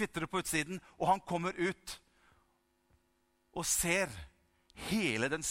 kvitrer 0.00 0.30
på 0.30 0.40
utsiden, 0.40 0.80
og 0.98 1.12
han 1.12 1.22
kommer 1.28 1.56
ut 1.56 1.96
og 3.52 3.66
ser 3.66 4.10
hele 4.88 5.28
den 5.30 5.44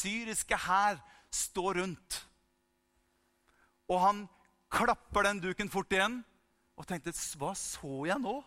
syriske 0.00 0.58
hær 0.66 1.00
stå 1.32 1.72
rundt. 1.78 2.18
Og 3.90 4.00
han 4.02 4.24
klapper 4.70 5.26
den 5.26 5.42
duken 5.42 5.70
fort 5.70 5.92
igjen 5.94 6.20
og 6.78 6.86
tenkte 6.88 7.14
Hva 7.38 7.52
så 7.58 8.04
jeg 8.08 8.22
nå? 8.22 8.38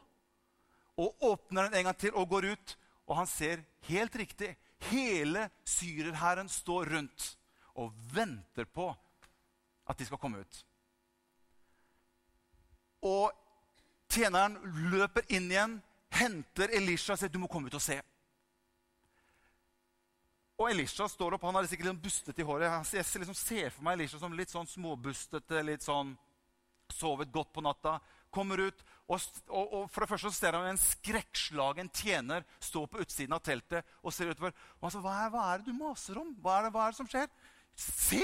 Og 1.00 1.26
åpner 1.26 1.68
den 1.68 1.80
en 1.80 1.90
gang 1.90 1.98
til 2.00 2.14
og 2.16 2.30
går 2.30 2.52
ut, 2.54 2.76
og 3.10 3.18
han 3.18 3.30
ser 3.30 3.64
helt 3.90 4.16
riktig. 4.16 4.54
Hele 4.92 5.48
syrerhæren 5.68 6.50
står 6.52 6.92
rundt 6.94 7.34
og 7.80 7.94
venter 8.14 8.68
på 8.70 8.92
at 9.90 10.00
de 10.00 10.06
skal 10.06 10.20
komme 10.22 10.44
ut. 10.44 10.60
Og 13.04 13.32
tjeneren 14.14 14.58
løper 14.94 15.26
inn 15.34 15.50
igjen, 15.52 15.78
henter 16.14 16.74
Elisha 16.78 17.16
og 17.16 17.22
sier 17.22 17.32
du 17.34 17.40
må 17.42 17.50
komme 17.52 17.72
ut 17.72 17.78
og 17.78 17.84
se. 17.84 17.98
Og 20.62 20.70
Elisha 20.70 21.08
står 21.10 21.36
opp, 21.36 21.46
han 21.48 21.58
har 21.58 21.68
sikkert 21.68 21.90
litt 21.90 22.04
bustet 22.04 22.40
i 22.40 22.46
håret. 22.46 22.94
Jeg 22.94 23.06
liksom 23.24 23.38
ser 23.38 23.72
for 23.74 23.86
meg 23.86 23.98
Elisha 23.98 24.20
som 24.22 24.36
litt 24.38 24.54
sånn 24.54 24.70
småbustete, 24.70 25.64
litt 25.66 25.86
sånn 25.86 26.14
sovet 26.94 27.32
godt 27.34 27.50
på 27.56 27.64
natta. 27.66 27.98
Kommer 28.34 28.62
ut, 28.70 28.84
og, 29.10 29.18
og, 29.50 29.74
og 29.80 29.90
for 29.92 30.04
det 30.04 30.10
første 30.14 30.30
så 30.30 30.38
ser 30.38 30.58
han 30.58 30.70
en 30.70 30.80
skrekkslagen 30.80 31.90
tjener 31.94 32.46
stå 32.64 32.86
på 32.90 33.02
utsiden 33.02 33.36
av 33.36 33.44
teltet 33.46 33.90
og 34.02 34.14
ser 34.14 34.32
utover. 34.32 34.54
Og 34.80 34.88
han 34.88 34.94
sier, 34.94 35.06
hva, 35.06 35.18
hva, 35.34 35.48
er 35.50 35.62
det 35.62 35.74
du 35.74 35.78
maser 35.78 36.22
om? 36.22 36.32
Hva 36.42 36.60
er 36.60 36.68
det, 36.68 36.74
hva 36.78 36.86
er 36.86 36.94
det 36.94 37.02
som 37.02 37.10
skjer? 37.10 37.30
Se! 37.74 38.24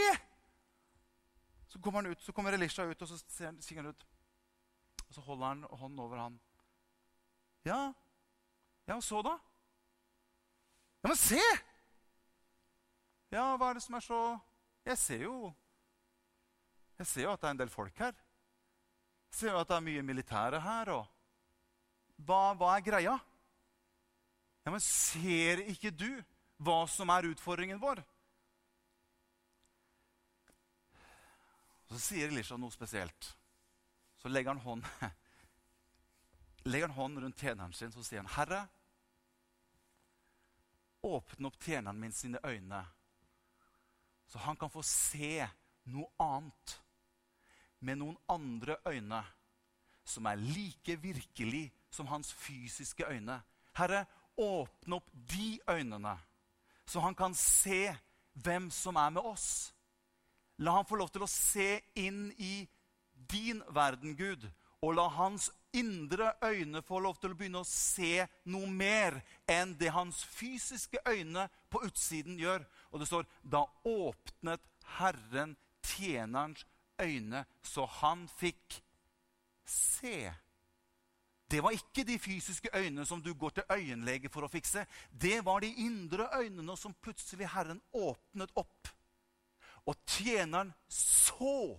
Så 1.70 1.82
kommer 1.82 2.02
han 2.02 2.14
ut, 2.14 2.24
så 2.26 2.34
kommer 2.34 2.56
Elisha 2.58 2.86
ut, 2.86 3.02
og 3.06 3.10
så 3.10 3.20
ser 3.26 3.52
han, 3.52 3.60
han 3.82 3.92
ut. 3.92 4.09
Og 5.10 5.16
så 5.16 5.22
holder 5.26 5.48
han 5.48 5.64
hånden 5.64 6.00
over 6.00 6.22
han. 6.22 6.40
Ja, 7.66 7.94
ja, 8.88 8.96
og 8.96 9.04
så 9.04 9.22
da? 9.22 9.36
Ja, 11.04 11.10
men 11.12 11.18
se! 11.18 11.42
Ja, 13.30 13.44
hva 13.58 13.70
er 13.70 13.78
det 13.78 13.84
som 13.86 13.98
er 14.00 14.02
så 14.02 14.20
Jeg 14.88 14.98
ser 14.98 15.20
jo 15.28 15.34
Jeg 16.98 17.06
ser 17.08 17.28
jo 17.28 17.34
at 17.36 17.42
det 17.42 17.48
er 17.48 17.54
en 17.54 17.60
del 17.60 17.70
folk 17.70 18.00
her. 18.02 18.16
Jeg 19.30 19.38
ser 19.38 19.54
jo 19.54 19.60
at 19.62 19.70
det 19.70 19.76
er 19.78 19.86
mye 19.86 20.02
militære 20.04 20.60
her. 20.60 20.90
og 20.90 21.06
hva, 22.26 22.54
hva 22.58 22.74
er 22.76 22.84
greia? 22.84 23.16
Ja, 24.66 24.72
Men 24.72 24.82
ser 24.84 25.62
ikke 25.70 25.92
du 25.92 26.10
hva 26.58 26.82
som 26.92 27.10
er 27.14 27.30
utfordringen 27.30 27.80
vår? 27.80 28.02
Så 31.90 32.02
sier 32.10 32.28
Elisha 32.28 32.58
noe 32.58 32.74
spesielt. 32.74 33.32
Så 34.20 34.30
legger 34.30 34.54
han 34.54 34.64
hånd, 34.64 34.86
legger 36.72 36.88
han 36.88 36.98
hånd 36.98 37.24
rundt 37.24 37.40
tjeneren 37.40 37.74
sin 37.74 37.92
så 37.92 38.04
sier 38.04 38.24
han, 38.24 38.32
'Herre, 38.36 38.68
åpne 41.02 41.48
opp 41.48 41.60
tjeneren 41.64 42.00
min 42.00 42.12
sine 42.12 42.40
øyne' 42.44 42.86
så 44.30 44.38
han 44.38 44.56
kan 44.56 44.70
få 44.70 44.84
se 44.86 45.48
noe 45.90 46.06
annet 46.22 46.76
med 47.80 47.98
noen 47.98 48.18
andre 48.30 48.76
øyne 48.86 49.24
som 50.06 50.28
er 50.30 50.42
like 50.42 50.96
virkelig 51.02 51.72
som 51.90 52.08
hans 52.08 52.34
fysiske 52.34 53.08
øyne. 53.10 53.40
Herre, 53.78 54.06
åpne 54.38 54.96
opp 54.96 55.10
de 55.14 55.60
øynene, 55.70 56.18
så 56.86 57.00
han 57.00 57.16
kan 57.16 57.34
se 57.34 57.96
hvem 58.34 58.70
som 58.72 58.96
er 58.96 59.10
med 59.10 59.22
oss. 59.22 59.74
La 60.58 60.76
han 60.78 60.86
få 60.86 60.96
lov 61.00 61.10
til 61.10 61.26
å 61.26 61.32
se 61.32 61.82
inn 61.96 62.30
i 62.38 62.68
din 63.30 63.64
verden, 63.76 64.16
Gud, 64.18 64.50
og 64.82 64.96
la 64.96 65.08
hans 65.12 65.50
indre 65.76 66.34
øyne 66.44 66.82
få 66.82 67.00
lov 67.04 67.20
til 67.20 67.34
å 67.34 67.38
begynne 67.38 67.62
å 67.62 67.68
se 67.68 68.26
noe 68.50 68.68
mer 68.72 69.20
enn 69.50 69.76
det 69.78 69.92
hans 69.94 70.24
fysiske 70.24 71.02
øyne 71.08 71.48
på 71.70 71.84
utsiden 71.86 72.40
gjør. 72.40 72.64
Og 72.92 73.02
det 73.02 73.10
står 73.10 73.28
da 73.44 73.66
åpnet 73.86 74.64
Herren 74.98 75.58
tjenerens 75.86 76.66
øyne, 77.00 77.46
så 77.64 77.86
han 78.00 78.28
fikk 78.40 78.80
se. 79.70 80.32
Det 81.50 81.64
var 81.66 81.74
ikke 81.74 82.06
de 82.06 82.20
fysiske 82.22 82.70
øynene 82.74 83.06
som 83.06 83.22
du 83.22 83.34
går 83.34 83.50
til 83.58 83.72
øyenlege 83.74 84.30
for 84.30 84.46
å 84.46 84.52
fikse. 84.52 84.86
Det 85.10 85.40
var 85.46 85.64
de 85.66 85.72
indre 85.82 86.30
øynene 86.38 86.76
som 86.78 86.94
plutselig 86.94 87.50
Herren 87.50 87.82
åpnet 87.94 88.54
opp. 88.56 88.90
Og 89.90 89.98
tjeneren 90.06 90.74
så 90.94 91.74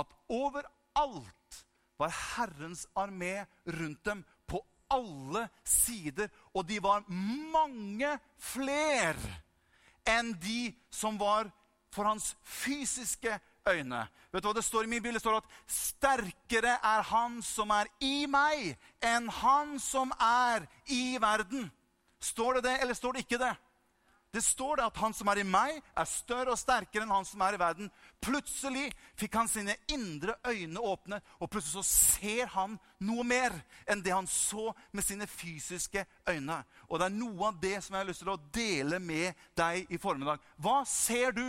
at 0.00 0.14
overalt 0.28 1.60
var 1.98 2.14
Herrens 2.14 2.86
armé 2.96 3.46
rundt 3.66 4.04
dem 4.06 4.24
på 4.46 4.62
alle 4.90 5.48
sider. 5.64 6.30
Og 6.54 6.66
de 6.68 6.78
var 6.82 7.06
mange 7.08 8.14
flere 8.38 9.42
enn 10.08 10.32
de 10.40 10.72
som 10.90 11.18
var 11.20 11.50
for 11.92 12.08
hans 12.08 12.34
fysiske 12.44 13.34
øyne. 13.68 14.06
Vet 14.32 14.42
du 14.42 14.48
hva 14.48 14.56
det 14.56 14.64
står 14.64 14.86
i 14.86 14.90
min 14.92 15.02
bilde 15.02 15.18
Det 15.18 15.24
står 15.24 15.40
at 15.40 15.50
'sterkere 15.66 16.78
er 16.82 17.02
han 17.02 17.42
som 17.42 17.70
er 17.70 17.86
i 18.00 18.26
meg, 18.26 18.78
enn 19.02 19.28
han 19.28 19.78
som 19.78 20.12
er 20.20 20.66
i 20.86 21.18
verden'. 21.20 21.70
Står 22.20 22.54
det 22.54 22.64
det, 22.64 22.80
eller 22.80 22.94
står 22.94 23.12
det 23.12 23.18
ikke 23.18 23.38
det? 23.38 23.56
Det 24.30 24.42
står 24.44 24.76
det 24.76 24.84
at 24.84 24.98
han 25.00 25.14
som 25.16 25.28
er 25.32 25.40
i 25.40 25.46
meg, 25.46 25.78
er 25.96 26.08
større 26.08 26.52
og 26.52 26.60
sterkere 26.60 27.06
enn 27.06 27.14
han 27.14 27.24
som 27.24 27.40
er 27.46 27.56
i 27.56 27.60
verden. 27.60 27.88
Plutselig 28.20 28.90
fikk 29.16 29.38
han 29.40 29.48
sine 29.48 29.76
indre 29.94 30.34
øyne 30.44 30.82
åpne, 30.84 31.20
og 31.40 31.48
plutselig 31.48 31.80
så 31.80 32.18
ser 32.18 32.52
han 32.52 32.76
noe 33.08 33.24
mer 33.24 33.56
enn 33.88 34.04
det 34.04 34.12
han 34.12 34.28
så 34.28 34.68
med 34.92 35.06
sine 35.06 35.28
fysiske 35.30 36.04
øyne. 36.28 36.60
Og 36.90 37.00
det 37.00 37.08
er 37.08 37.16
noe 37.16 37.48
av 37.48 37.62
det 37.62 37.78
som 37.80 37.96
jeg 37.96 38.04
har 38.04 38.10
lyst 38.10 38.24
til 38.24 38.34
å 38.34 38.40
dele 38.52 39.00
med 39.00 39.48
deg 39.56 39.88
i 39.88 40.00
formiddag. 40.02 40.44
Hva 40.60 40.82
ser 40.84 41.32
du? 41.32 41.46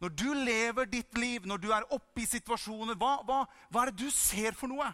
Når 0.00 0.12
du 0.16 0.28
lever 0.34 0.88
ditt 0.92 1.16
liv, 1.16 1.48
når 1.48 1.60
du 1.60 1.70
er 1.72 1.88
oppe 1.92 2.22
i 2.22 2.28
situasjoner, 2.28 2.96
hva, 3.00 3.18
hva, 3.24 3.42
hva 3.72 3.82
er 3.82 3.92
det 3.92 4.04
du 4.04 4.12
ser 4.12 4.56
for 4.56 4.68
noe? 4.68 4.92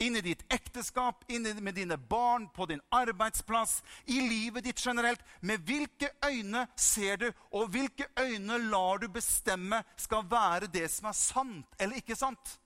Inn 0.00 0.16
i 0.16 0.22
ditt 0.24 0.44
ekteskap, 0.52 1.24
inn 1.28 1.48
med 1.64 1.74
dine 1.76 1.96
barn, 1.98 2.48
på 2.48 2.66
din 2.66 2.80
arbeidsplass, 2.88 3.82
i 4.04 4.20
livet 4.20 4.64
ditt 4.64 4.80
generelt. 4.86 5.20
Med 5.40 5.60
hvilke 5.68 6.10
øyne 6.24 6.66
ser 6.76 7.16
du, 7.20 7.28
og 7.52 7.68
hvilke 7.74 8.08
øyne 8.18 8.58
lar 8.70 8.98
du 8.98 9.08
bestemme 9.12 9.82
skal 9.96 10.24
være 10.30 10.70
det 10.72 10.88
som 10.90 11.10
er 11.10 11.18
sant 11.18 11.76
eller 11.78 12.00
ikke 12.00 12.16
sant? 12.16 12.56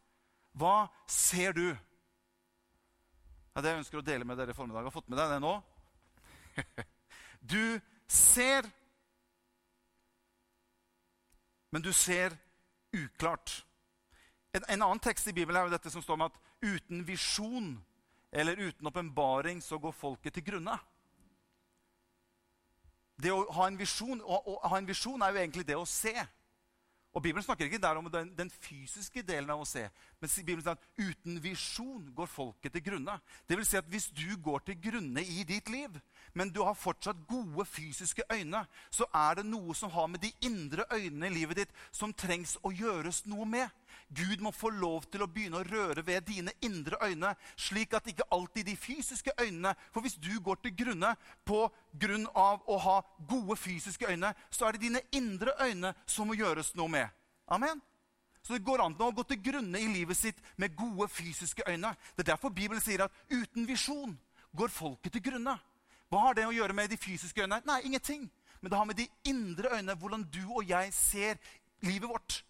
Hva 0.55 0.87
ser 1.11 1.53
du? 1.53 1.67
Ja, 3.55 3.63
det 3.63 3.71
jeg 3.71 3.83
ønsker 3.83 4.01
å 4.01 4.07
dele 4.07 4.27
med 4.27 4.39
dere 4.39 4.55
i 4.55 4.57
formiddag. 4.57 4.87
Har 4.87 4.95
fått 4.95 5.11
med 5.11 5.19
deg 5.19 5.35
det 5.35 5.43
nå? 5.43 5.55
Du 7.45 7.81
ser, 8.09 8.65
men 11.69 11.83
du 11.85 11.91
ser 11.93 12.33
uklart. 12.97 13.67
En, 14.55 14.65
en, 14.69 14.83
annen 14.87 15.03
tekst 15.03 15.29
i 15.29 15.35
Bibelen 15.37 15.61
er 15.61 15.69
jo 15.69 15.75
dette 15.75 15.93
som 15.93 16.01
står 16.03 16.17
om 16.17 16.25
at 16.25 16.39
uten 16.63 17.05
visjon 17.07 17.75
eller 18.35 18.57
uten 18.57 18.87
åpenbaring 18.87 19.63
så 19.63 19.79
går 19.79 19.93
folket 19.93 20.35
til 20.35 20.45
grunne. 20.45 20.79
Det 23.17 23.31
å 23.31 23.45
ha 23.55 23.69
en 23.71 23.79
visjon, 23.79 24.21
å, 24.21 24.41
å 24.55 24.57
ha 24.69 24.79
en 24.79 24.89
visjon 24.89 25.23
er 25.23 25.35
jo 25.35 25.43
egentlig 25.45 25.67
det 25.69 25.77
å 25.79 25.87
se. 25.87 26.15
Og 27.15 27.23
Bibelen 27.23 27.45
snakker 27.47 27.69
ikke 27.69 27.79
der 27.79 27.95
om 27.95 28.09
den, 28.11 28.33
den, 28.35 28.51
fysiske 28.51 29.23
delen 29.23 29.53
av 29.55 29.61
å 29.63 29.69
se. 29.69 29.85
Men 30.19 30.31
Bibelen 30.35 30.65
sier 30.65 30.75
at 30.75 30.89
uten 30.99 31.37
visjon 31.43 32.09
går 32.17 32.27
folket 32.27 32.75
til 32.75 32.83
grunne. 32.89 33.15
Det 33.47 33.55
vil 33.55 33.67
si 33.69 33.79
at 33.79 33.87
Hvis 33.87 34.09
du 34.11 34.35
går 34.43 34.65
til 34.67 34.81
grunne 34.83 35.23
i 35.23 35.45
ditt 35.47 35.71
liv, 35.71 35.95
men 36.35 36.51
du 36.51 36.65
har 36.67 36.75
fortsatt 36.75 37.23
gode 37.31 37.65
fysiske 37.71 38.27
øyne, 38.33 38.65
så 38.91 39.07
er 39.15 39.39
det 39.39 39.47
noe 39.47 39.77
som 39.79 39.95
har 39.95 40.11
med 40.11 40.27
de 40.27 40.33
indre 40.43 40.89
øynene 40.91 41.31
i 41.31 41.37
livet 41.37 41.63
ditt 41.63 41.79
som 41.93 42.13
trengs 42.13 42.57
å 42.67 42.75
gjøres 42.75 43.23
noe 43.31 43.47
med. 43.47 43.71
Gud 44.09 44.43
må 44.45 44.51
få 44.55 44.71
lov 44.71 45.07
til 45.11 45.25
å 45.25 45.29
begynne 45.31 45.63
å 45.63 45.67
røre 45.67 46.05
ved 46.07 46.27
dine 46.29 46.53
indre 46.63 46.99
øyne, 47.03 47.33
slik 47.57 47.95
at 47.97 48.07
ikke 48.11 48.27
alltid 48.31 48.69
de 48.69 48.77
fysiske 48.77 49.33
øynene 49.41 49.75
For 49.93 50.05
hvis 50.05 50.19
du 50.21 50.41
går 50.41 50.61
til 50.63 50.75
grunne 50.77 51.15
på 51.45 51.65
grunn 51.93 52.27
av 52.35 52.63
å 52.69 52.79
ha 52.79 53.01
gode 53.29 53.57
fysiske 53.57 54.07
øyne, 54.11 54.35
så 54.51 54.69
er 54.69 54.73
det 54.73 54.85
dine 54.87 55.03
indre 55.13 55.57
øyne 55.61 55.95
som 56.07 56.29
må 56.29 56.39
gjøres 56.39 56.75
noe 56.75 56.89
med. 56.89 57.09
Amen. 57.49 57.83
Så 58.45 58.53
det 58.53 58.65
går 58.65 58.83
an 58.85 58.97
å 59.01 59.11
gå 59.17 59.25
til 59.25 59.41
grunne 59.41 59.81
i 59.81 59.89
livet 59.89 60.17
sitt 60.17 60.41
med 60.61 60.77
gode 60.77 61.09
fysiske 61.09 61.65
øyne. 61.69 61.95
Det 62.15 62.27
er 62.27 62.35
derfor 62.35 62.53
Bibelen 62.53 62.83
sier 62.85 63.07
at 63.07 63.13
uten 63.33 63.67
visjon 63.67 64.19
går 64.53 64.69
folket 64.69 65.17
til 65.17 65.25
grunne. 65.31 65.57
Hva 66.13 66.27
har 66.27 66.37
det 66.37 66.45
å 66.47 66.53
gjøre 66.53 66.77
med 66.77 66.93
de 66.93 67.01
fysiske 67.01 67.41
øynene? 67.41 67.65
Nei, 67.65 67.81
ingenting. 67.89 68.29
Men 68.61 68.71
det 68.71 68.79
har 68.79 68.89
med 68.89 69.01
de 69.01 69.09
indre 69.25 69.73
øynene, 69.73 69.97
hvordan 69.97 70.27
du 70.29 70.43
og 70.45 70.69
jeg 70.69 70.93
ser 70.93 71.41
livet 71.85 72.09
vårt. 72.09 72.45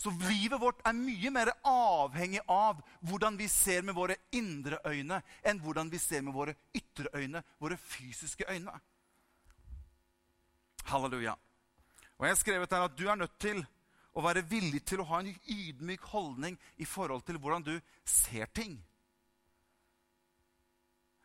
Så 0.00 0.10
livet 0.24 0.60
vårt 0.60 0.80
er 0.88 0.96
mye 0.96 1.30
mer 1.34 1.50
avhengig 1.68 2.40
av 2.48 2.78
hvordan 3.04 3.34
vi 3.36 3.50
ser 3.52 3.84
med 3.84 3.92
våre 3.98 4.16
indre 4.32 4.78
øyne, 4.88 5.18
enn 5.44 5.60
hvordan 5.60 5.90
vi 5.92 5.98
ser 6.00 6.22
med 6.24 6.32
våre 6.32 6.54
ytre 6.72 7.10
øyne, 7.12 7.42
våre 7.60 7.76
fysiske 7.76 8.46
øyne. 8.48 8.72
Halleluja. 10.88 11.34
Og 12.16 12.24
Jeg 12.24 12.32
har 12.32 12.40
skrevet 12.40 12.72
her 12.72 12.86
at 12.86 12.96
du 12.96 13.04
er 13.08 13.20
nødt 13.20 13.36
til 13.40 13.60
å 14.16 14.24
være 14.24 14.46
villig 14.48 14.80
til 14.88 15.02
å 15.02 15.08
ha 15.10 15.20
en 15.20 15.34
ydmyk 15.52 16.08
holdning 16.14 16.56
i 16.80 16.88
forhold 16.88 17.26
til 17.28 17.36
hvordan 17.36 17.66
du 17.68 17.74
ser 18.04 18.48
ting. 18.56 18.78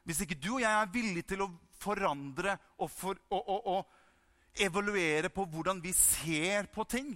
Hvis 0.04 0.20
ikke 0.22 0.36
du 0.36 0.58
og 0.58 0.66
jeg 0.66 0.82
er 0.82 0.92
villige 0.92 1.30
til 1.32 1.46
å 1.46 1.54
forandre 1.80 2.58
og, 2.78 2.92
for, 2.92 3.16
og, 3.32 3.48
og, 3.56 3.72
og 3.72 4.66
evaluere 4.68 5.32
på 5.32 5.48
hvordan 5.48 5.80
vi 5.84 5.96
ser 5.96 6.68
på 6.76 6.84
ting, 6.84 7.16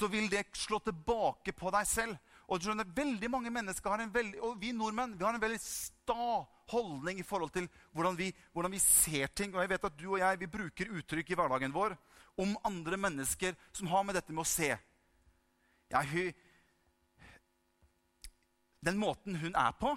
så 0.00 0.08
vil 0.08 0.30
det 0.32 0.46
slå 0.56 0.80
tilbake 0.84 1.52
på 1.56 1.72
deg 1.74 1.88
selv. 1.88 2.16
Og 2.50 2.58
du 2.58 2.66
skjønner, 2.66 2.88
veldig 2.96 3.28
mange 3.30 3.52
mennesker 3.52 3.92
har 3.92 4.02
en 4.02 4.12
veldig, 4.14 4.40
og 4.42 4.56
vi 4.58 4.72
nordmenn 4.74 5.12
vi 5.18 5.26
har 5.26 5.36
en 5.36 5.42
veldig 5.42 5.60
sta 5.62 6.40
holdning 6.72 7.20
i 7.20 7.26
forhold 7.26 7.52
til 7.54 7.68
hvordan 7.94 8.16
vi, 8.18 8.30
hvordan 8.54 8.74
vi 8.74 8.82
ser 8.82 9.30
ting. 9.36 9.54
Og 9.54 9.62
jeg 9.62 9.72
vet 9.74 9.88
at 9.90 9.98
du 9.98 10.06
og 10.10 10.20
jeg 10.22 10.40
vi 10.40 10.50
bruker 10.50 10.94
uttrykk 10.98 11.30
i 11.30 11.38
hverdagen 11.38 11.74
vår 11.74 11.96
om 12.40 12.56
andre 12.64 12.96
mennesker 12.98 13.58
som 13.76 13.90
har 13.92 14.06
med 14.06 14.16
dette 14.16 14.32
med 14.32 14.42
å 14.42 14.48
se. 14.48 14.70
Ja, 15.90 16.02
hun, 16.06 16.32
den 18.86 18.98
måten 18.98 19.36
hun 19.36 19.58
er 19.58 19.74
på 19.78 19.92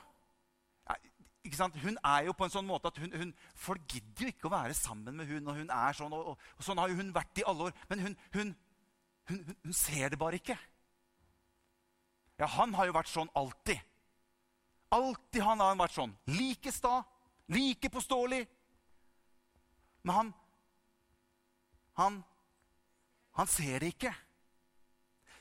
ikke 1.43 1.59
sant? 1.59 1.75
Hun 1.83 1.97
er 2.07 2.27
jo 2.27 2.33
på 2.37 2.45
en 2.47 2.53
sånn 2.53 2.67
måte 2.67 2.87
at 2.87 2.99
hun, 3.03 3.11
hun, 3.19 3.31
folk 3.59 3.83
gidder 3.91 4.27
jo 4.27 4.31
ikke 4.31 4.47
å 4.47 4.53
være 4.53 4.75
sammen 4.77 5.17
med 5.19 5.27
hun, 5.27 5.49
og 5.51 5.57
hun 5.59 5.73
er 5.75 5.97
sånn, 5.97 6.13
og, 6.15 6.29
og, 6.33 6.45
og 6.57 6.63
sånn 6.63 6.79
har 6.79 6.91
jo 6.91 6.99
hun 7.01 7.11
vært 7.15 7.41
i 7.41 7.45
alle 7.49 7.67
år. 7.67 7.81
Men 7.89 8.03
hun, 8.05 8.15
hun, 8.35 8.53
hun 9.29 9.73
ser 9.73 10.09
det 10.09 10.19
bare 10.19 10.39
ikke. 10.39 10.57
Ja, 12.39 12.45
han 12.45 12.73
har 12.73 12.89
jo 12.89 12.95
vært 12.95 13.11
sånn 13.11 13.29
alltid. 13.37 13.79
Alltid 14.93 15.41
han 15.45 15.61
har 15.63 15.77
vært 15.79 15.95
sånn. 15.95 16.13
Like 16.29 16.71
sta, 16.73 17.01
like 17.53 17.89
påståelig. 17.89 18.45
Men 20.03 20.15
han 20.15 20.33
Han 21.95 22.23
Han 23.33 23.47
ser 23.47 23.79
det 23.79 23.87
ikke. 23.87 24.13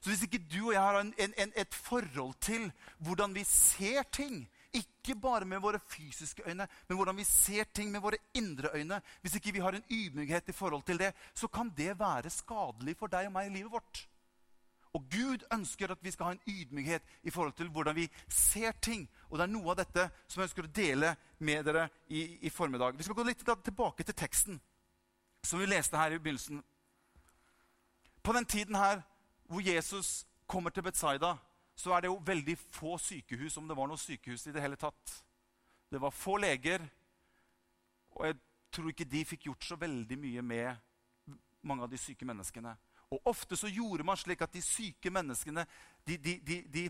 Så 0.01 0.11
hvis 0.11 0.23
ikke 0.23 0.39
du 0.39 0.67
og 0.67 0.73
jeg 0.73 0.81
har 0.81 0.97
en, 0.99 1.13
en, 1.19 1.53
et 1.57 1.75
forhold 1.75 2.35
til 2.41 2.73
hvordan 2.99 3.35
vi 3.35 3.45
ser 3.45 4.03
ting, 4.03 4.49
ikke 4.73 5.17
bare 5.21 5.45
med 5.49 5.61
våre 5.61 5.79
fysiske 5.79 6.45
øyne, 6.47 6.67
men 6.89 6.97
hvordan 6.97 7.17
vi 7.17 7.25
ser 7.29 7.65
ting 7.75 7.91
med 7.93 8.01
våre 8.01 8.21
indre 8.35 8.71
øyne 8.75 9.01
Hvis 9.21 9.35
ikke 9.35 9.53
vi 9.53 9.61
har 9.61 9.73
en 9.77 9.85
ydmykhet 9.91 10.49
i 10.49 10.53
forhold 10.53 10.83
til 10.83 10.99
det, 10.99 11.13
så 11.35 11.49
kan 11.49 11.73
det 11.77 11.99
være 11.99 12.31
skadelig 12.31 12.97
for 12.97 13.07
deg 13.07 13.27
og 13.27 13.33
meg 13.33 13.51
i 13.51 13.55
livet 13.55 13.73
vårt. 13.73 14.09
Og 14.93 15.05
Gud 15.11 15.45
ønsker 15.53 15.91
at 15.93 16.03
vi 16.05 16.11
skal 16.11 16.27
ha 16.27 16.33
en 16.33 16.43
ydmykhet 16.49 17.03
i 17.23 17.31
forhold 17.31 17.53
til 17.57 17.69
hvordan 17.69 17.97
vi 17.97 18.09
ser 18.29 18.73
ting. 18.73 19.09
Og 19.31 19.39
det 19.39 19.47
er 19.47 19.53
noe 19.53 19.71
av 19.73 19.79
dette 19.81 20.09
som 20.27 20.41
jeg 20.41 20.51
ønsker 20.51 20.69
å 20.69 20.75
dele 20.77 21.15
med 21.39 21.65
dere 21.65 21.87
i, 22.09 22.39
i 22.45 22.51
formiddag. 22.51 22.97
Vi 22.97 23.07
skal 23.07 23.17
gå 23.17 23.25
litt 23.25 23.45
tilbake 23.65 24.05
til 24.05 24.15
teksten 24.15 24.61
som 25.43 25.61
vi 25.61 25.67
leste 25.67 25.97
her 25.97 26.13
i 26.13 26.19
begynnelsen. 26.19 26.61
På 28.23 28.33
den 28.33 28.45
tiden 28.45 28.77
her 28.77 29.03
hvor 29.49 29.65
Jesus 29.65 30.27
kommer 30.47 30.71
til 30.71 30.85
Betzaida, 30.85 31.37
så 31.75 31.95
er 31.95 32.05
det 32.05 32.11
jo 32.13 32.21
veldig 32.25 32.57
få 32.61 32.97
sykehus, 33.01 33.57
om 33.59 33.69
det 33.69 33.77
var 33.77 33.89
noe 33.91 34.01
sykehus 34.01 34.47
i 34.47 34.55
det 34.55 34.63
hele 34.63 34.79
tatt. 34.81 35.17
Det 35.93 36.01
var 36.01 36.15
få 36.15 36.37
leger, 36.41 36.85
og 38.17 38.27
jeg 38.29 38.39
tror 38.73 38.93
ikke 38.93 39.09
de 39.09 39.25
fikk 39.29 39.49
gjort 39.51 39.67
så 39.67 39.77
veldig 39.81 40.19
mye 40.21 40.45
med 40.45 41.37
mange 41.63 41.85
av 41.85 41.91
de 41.93 42.01
syke 42.01 42.27
menneskene. 42.29 42.75
Og 43.13 43.29
ofte 43.29 43.57
så 43.61 43.69
gjorde 43.69 44.07
man 44.07 44.17
slik 44.17 44.41
at 44.45 44.55
de 44.55 44.63
syke 44.65 45.13
menneskene 45.13 45.67
de, 46.09 46.17
de, 46.17 46.63
de, 46.73 46.87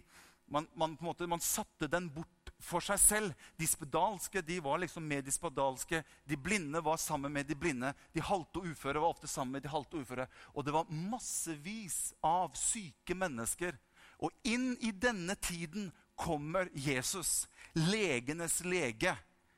man, 0.52 0.68
man, 0.78 0.94
måte, 1.00 1.26
man, 1.26 1.40
satte 1.40 1.88
den 1.90 2.08
bort 2.12 2.52
for 2.62 2.84
seg 2.84 3.00
selv. 3.00 3.46
De 3.58 3.66
spedalske 3.66 4.42
de 4.46 4.58
var 4.62 4.78
liksom 4.82 5.04
med 5.08 5.26
de 5.26 5.34
spedalske. 5.34 6.02
De 6.28 6.38
blinde 6.38 6.82
var 6.84 7.00
sammen 7.00 7.32
med 7.32 7.48
de 7.48 7.56
blinde. 7.58 7.92
De 8.14 8.22
halte 8.22 8.60
og 8.60 8.70
uføre 8.70 9.02
var 9.02 9.14
ofte 9.16 9.30
sammen 9.30 9.56
med 9.56 9.66
de 9.66 9.72
halte 9.72 9.98
og 9.98 10.06
uføre. 10.06 10.28
Og 10.54 10.66
det 10.66 10.74
var 10.76 10.92
massevis 11.12 12.12
av 12.22 12.54
syke 12.58 13.16
mennesker. 13.18 13.78
Og 14.22 14.30
inn 14.46 14.76
i 14.80 14.92
denne 14.94 15.34
tiden 15.42 15.90
kommer 16.18 16.68
Jesus, 16.74 17.48
legenes 17.74 18.60
lege. 18.64 19.16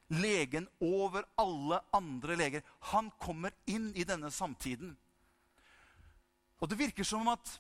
Legen 0.09 0.67
over 0.85 1.25
alle 1.41 1.81
andre 1.97 2.37
leger. 2.37 2.65
Han 2.93 3.11
kommer 3.21 3.55
inn 3.67 3.91
i 3.97 4.05
denne 4.09 4.31
samtiden. 4.33 4.95
Og 6.61 6.71
det 6.71 6.79
virker 6.79 7.05
som 7.05 7.25
om 7.25 7.35
at 7.35 7.59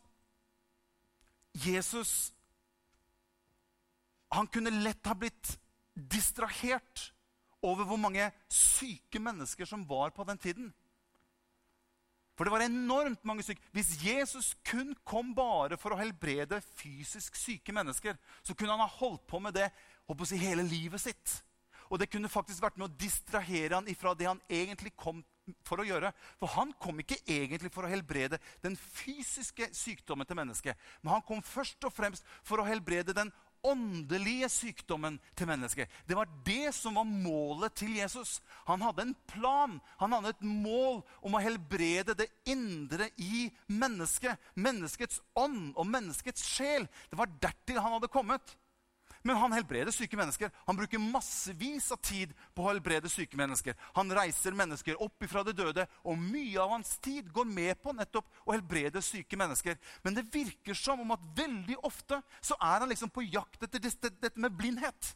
Jesus 1.55 2.33
Han 4.35 4.49
kunne 4.51 4.73
lett 4.83 5.07
ha 5.07 5.15
blitt 5.15 5.53
distrahert 5.95 7.13
over 7.63 7.87
hvor 7.87 8.01
mange 8.03 8.25
syke 8.51 9.21
mennesker 9.23 9.69
som 9.69 9.85
var 9.87 10.11
på 10.11 10.25
den 10.27 10.41
tiden. 10.43 10.73
For 12.35 12.47
det 12.47 12.53
var 12.55 12.65
enormt 12.65 13.23
mange 13.27 13.45
syke. 13.47 13.63
Hvis 13.75 13.95
Jesus 14.03 14.53
kun 14.67 14.95
kom 15.07 15.31
bare 15.37 15.79
for 15.79 15.95
å 15.95 15.99
helbrede 16.01 16.59
fysisk 16.75 17.39
syke 17.39 17.75
mennesker, 17.75 18.19
så 18.43 18.57
kunne 18.59 18.75
han 18.75 18.83
ha 18.83 18.91
holdt 18.99 19.27
på 19.31 19.39
med 19.43 19.55
det 19.55 19.69
si, 20.27 20.39
hele 20.41 20.67
livet 20.67 21.01
sitt. 21.01 21.37
Og 21.93 22.01
det 22.01 22.09
kunne 22.11 22.33
faktisk 22.33 22.65
vært 22.65 22.79
med 22.81 22.89
å 22.89 22.97
distrahere 22.99 23.79
han 23.79 23.89
ifra 23.91 24.17
det 24.19 24.27
han 24.27 24.41
egentlig 24.51 24.95
kom 24.99 25.23
for 25.67 25.79
å 25.81 25.87
gjøre. 25.87 26.11
For 26.41 26.51
han 26.57 26.73
kom 26.81 26.99
ikke 27.03 27.21
egentlig 27.23 27.71
for 27.75 27.87
å 27.87 27.93
helbrede 27.93 28.41
den 28.65 28.77
fysiske 28.77 29.69
sykdommen 29.77 30.27
til 30.27 30.39
mennesket. 30.39 30.81
Men 31.03 31.17
han 31.17 31.27
kom 31.27 31.43
først 31.45 31.85
og 31.87 31.95
fremst 31.95 32.27
for 32.43 32.61
å 32.61 32.67
helbrede 32.67 33.15
den 33.17 33.31
åndelige 33.65 34.49
sykdommen 34.53 35.19
til 35.37 35.49
mennesket. 35.49 35.91
Det 36.09 36.17
var 36.17 36.29
det 36.47 36.75
som 36.77 36.99
var 36.99 37.09
målet 37.09 37.75
til 37.79 37.97
Jesus. 37.97 38.39
Han 38.69 38.85
hadde 38.85 39.09
en 39.09 39.15
plan, 39.31 39.79
han 40.01 40.13
hadde 40.13 40.35
et 40.35 40.45
mål 40.45 41.01
om 41.25 41.37
å 41.37 41.43
helbrede 41.43 42.17
det 42.19 42.29
indre 42.51 43.09
i 43.17 43.49
mennesket. 43.73 44.41
Menneskets 44.55 45.23
ånd 45.39 45.73
og 45.75 45.89
menneskets 45.89 46.45
sjel. 46.45 46.89
Det 47.11 47.19
var 47.19 47.33
dertil 47.43 47.81
han 47.81 47.97
hadde 47.97 48.13
kommet. 48.13 48.57
Men 49.25 49.37
han 49.41 49.55
helbreder 49.57 49.93
syke 49.93 50.19
mennesker. 50.21 50.51
Han 50.67 50.77
bruker 50.77 51.01
massevis 51.01 51.87
av 51.95 52.01
tid 52.05 52.35
på 52.53 52.61
å 52.65 52.69
helbrede 52.69 53.09
syke 53.09 53.39
mennesker. 53.41 53.77
Han 53.97 54.13
reiser 54.13 54.53
mennesker 54.57 55.01
opp 55.01 55.25
ifra 55.25 55.41
det 55.47 55.57
døde, 55.57 55.87
og 56.05 56.21
mye 56.21 56.61
av 56.61 56.75
hans 56.77 56.99
tid 57.05 57.31
går 57.33 57.49
med 57.49 57.81
på 57.81 57.95
nettopp 57.97 58.29
å 58.45 58.53
helbrede 58.53 59.01
syke 59.05 59.39
mennesker. 59.41 59.81
Men 60.05 60.19
det 60.19 60.29
virker 60.29 60.77
som 60.77 61.01
om 61.01 61.17
at 61.17 61.25
veldig 61.41 61.79
ofte 61.89 62.21
så 62.45 62.59
er 62.61 62.85
han 62.85 62.93
liksom 62.93 63.13
på 63.15 63.25
jakt 63.31 63.65
etter 63.65 63.81
dette 63.81 64.37
med 64.37 64.53
blindhet. 64.61 65.15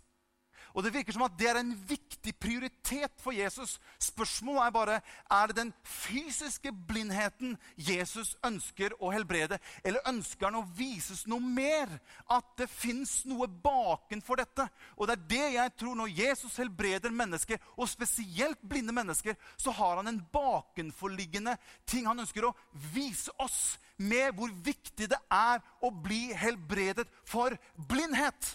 Og 0.78 0.84
det 0.86 0.92
virker 0.94 1.16
som 1.16 1.25
at 1.26 1.34
det 1.34 1.48
er 1.50 1.58
en 1.58 1.72
viktig 1.88 2.36
prioritet 2.38 3.10
for 3.19 3.34
Jesus. 3.34 3.72
Spørsmålet 3.98 4.60
er 4.62 4.75
bare 4.76 4.98
er 5.34 5.50
det 5.50 5.56
den 5.58 5.72
fysiske 5.82 6.70
blindheten 6.86 7.56
Jesus 7.75 8.36
ønsker 8.46 8.94
å 9.02 9.10
helbrede, 9.10 9.58
eller 9.82 10.06
ønsker 10.06 10.46
han 10.46 10.60
å 10.60 10.69
vises 10.78 11.25
noe 11.26 11.42
mer? 11.42 11.90
At 12.30 12.52
det 12.60 12.69
fins 12.70 13.25
noe 13.26 13.48
bakenfor 13.50 14.38
dette. 14.38 14.69
Og 14.94 15.10
det 15.10 15.16
er 15.16 15.26
det 15.32 15.48
jeg 15.56 15.75
tror 15.82 15.98
når 15.98 16.14
Jesus 16.14 16.60
helbreder 16.62 17.10
mennesker, 17.10 17.58
og 17.75 17.90
spesielt 17.90 18.62
blinde 18.62 18.94
mennesker, 18.94 19.35
så 19.58 19.75
har 19.75 19.99
han 19.99 20.12
en 20.12 20.23
bakenforliggende 20.30 21.56
ting 21.90 22.06
han 22.06 22.23
ønsker 22.23 22.47
å 22.47 22.54
vise 22.94 23.35
oss 23.42 23.80
med 23.99 24.30
hvor 24.38 24.54
viktig 24.62 25.11
det 25.11 25.18
er 25.26 25.58
å 25.82 25.90
bli 25.90 26.28
helbredet 26.38 27.11
for 27.26 27.58
blindhet. 27.75 28.54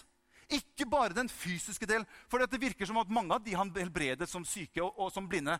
Ikke 0.52 0.86
bare 0.90 1.16
den 1.16 1.30
fysiske 1.32 1.86
del. 1.88 2.04
For 2.28 2.42
det 2.42 2.60
virker 2.60 2.88
som 2.88 3.00
at 3.00 3.12
mange 3.12 3.34
av 3.36 3.44
de 3.44 3.56
han 3.56 3.72
helbredet 3.74 4.28
som 4.30 4.44
syke 4.44 4.82
og, 4.84 4.92
og 4.98 5.12
som 5.14 5.28
blinde 5.28 5.58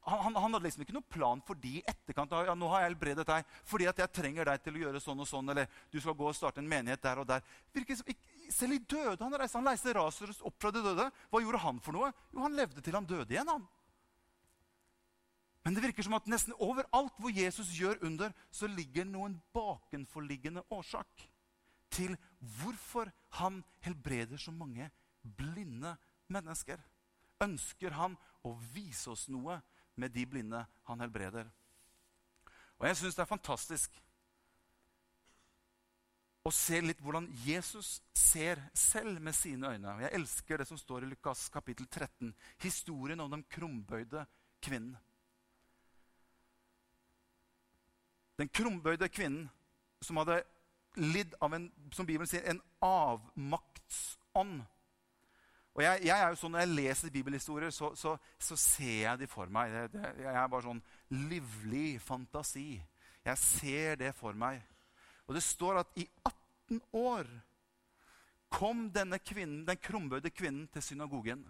han, 0.00 0.34
han, 0.34 0.52
hadde 0.54 0.64
liksom 0.64 0.82
ikke 0.84 0.94
noen 0.96 1.08
plan 1.12 1.42
for 1.44 1.58
de 1.60 1.74
i 1.78 1.82
etterkant. 1.84 2.32
Ja, 2.32 2.54
nå 2.56 2.68
har 2.72 2.82
jeg 2.82 2.92
helbredet 2.92 3.26
deg 3.28 3.48
fordi 3.68 3.88
at 3.90 4.00
jeg 4.00 4.12
trenger 4.16 4.48
deg 4.48 4.62
til 4.64 4.78
å 4.78 4.84
gjøre 4.84 5.02
sånn 5.02 5.20
og 5.20 5.28
sånn. 5.28 5.52
Eller 5.52 5.68
du 5.92 5.98
skal 6.00 6.16
gå 6.16 6.30
og 6.30 6.36
starte 6.36 6.62
en 6.62 6.70
menighet 6.70 7.02
der 7.04 7.20
og 7.20 7.28
der. 7.28 7.44
Som, 7.76 8.14
selv 8.50 8.76
i 8.76 8.80
døde 8.80 9.20
han 9.20 9.36
reiste. 9.36 9.58
Han 9.60 9.68
reiste 9.68 9.94
Rasers 9.96 10.40
opp 10.46 10.56
fra 10.62 10.72
de 10.74 10.82
døde. 10.84 11.10
Hva 11.30 11.42
gjorde 11.44 11.62
han 11.66 11.82
for 11.84 11.98
noe? 11.98 12.10
Jo, 12.32 12.42
han 12.46 12.56
levde 12.56 12.84
til 12.84 12.96
han 12.96 13.08
døde 13.08 13.36
igjen. 13.36 13.52
han. 13.52 13.68
Men 15.66 15.76
det 15.76 15.84
virker 15.84 16.06
som 16.06 16.16
at 16.16 16.30
nesten 16.30 16.56
overalt 16.56 17.18
hvor 17.20 17.34
Jesus 17.36 17.74
gjør 17.76 18.00
under, 18.08 18.32
så 18.50 18.70
ligger 18.70 19.04
noen 19.04 19.36
bakenforliggende 19.52 20.64
årsak 20.72 21.28
til 22.00 22.16
hvorfor 22.60 23.10
han 23.40 23.60
helbreder 23.84 24.40
så 24.40 24.52
mange 24.54 24.88
blinde 25.22 25.94
mennesker. 26.32 26.80
Ønsker 27.44 27.96
han 27.96 28.16
å 28.46 28.54
vise 28.72 29.12
oss 29.12 29.28
noe 29.32 29.58
med 30.00 30.14
de 30.14 30.24
blinde 30.26 30.64
han 30.88 31.04
helbreder? 31.04 31.50
Og 32.80 32.86
Jeg 32.88 32.96
syns 32.96 33.18
det 33.18 33.26
er 33.26 33.34
fantastisk 33.34 33.98
å 36.40 36.52
se 36.54 36.78
litt 36.80 37.02
hvordan 37.04 37.26
Jesus 37.44 37.98
ser 38.16 38.62
selv 38.72 39.20
med 39.20 39.36
sine 39.36 39.74
øyne. 39.74 39.98
Jeg 40.06 40.14
elsker 40.16 40.60
det 40.60 40.66
som 40.70 40.78
står 40.80 41.04
i 41.04 41.10
Lukas 41.10 41.48
kapittel 41.52 41.84
13, 41.84 42.32
historien 42.64 43.20
om 43.20 43.28
den 43.30 43.44
krumbøyde 43.52 44.24
kvinnen. 44.64 44.96
Den 48.40 48.48
krumbøyde 48.48 49.10
kvinnen 49.12 49.50
som 50.00 50.16
hadde 50.16 50.40
lidd 50.96 51.34
av 51.40 51.54
en, 51.54 51.68
som 51.94 52.06
Bibelen 52.06 52.28
sier, 52.28 52.44
en 52.50 52.62
avmaktsånd. 52.84 54.62
Og 55.70 55.84
jeg, 55.84 56.02
jeg, 56.08 56.16
er 56.16 56.32
jo 56.32 56.38
sånn, 56.40 56.52
Når 56.56 56.64
jeg 56.64 56.72
leser 56.74 57.12
bibelhistorier, 57.14 57.70
så, 57.74 57.92
så, 57.96 58.16
så 58.38 58.56
ser 58.58 58.96
jeg 59.04 59.20
de 59.22 59.28
for 59.30 59.52
meg. 59.52 59.70
Det, 59.70 59.84
det, 59.94 60.10
jeg 60.24 60.34
er 60.34 60.50
bare 60.50 60.66
sånn 60.66 60.82
livlig 61.14 62.00
fantasi. 62.02 62.72
Jeg 63.24 63.38
ser 63.38 64.00
det 64.00 64.10
for 64.18 64.36
meg. 64.36 64.60
Og 65.28 65.36
det 65.36 65.44
står 65.46 65.84
at 65.84 65.94
i 66.00 66.08
18 66.26 66.82
år 66.96 67.30
kom 68.50 68.88
denne 68.90 69.20
kvinnen, 69.22 69.62
den 69.68 69.78
krumbøyde 69.78 70.32
kvinnen 70.34 70.66
til 70.74 70.82
synagogen. 70.82 71.44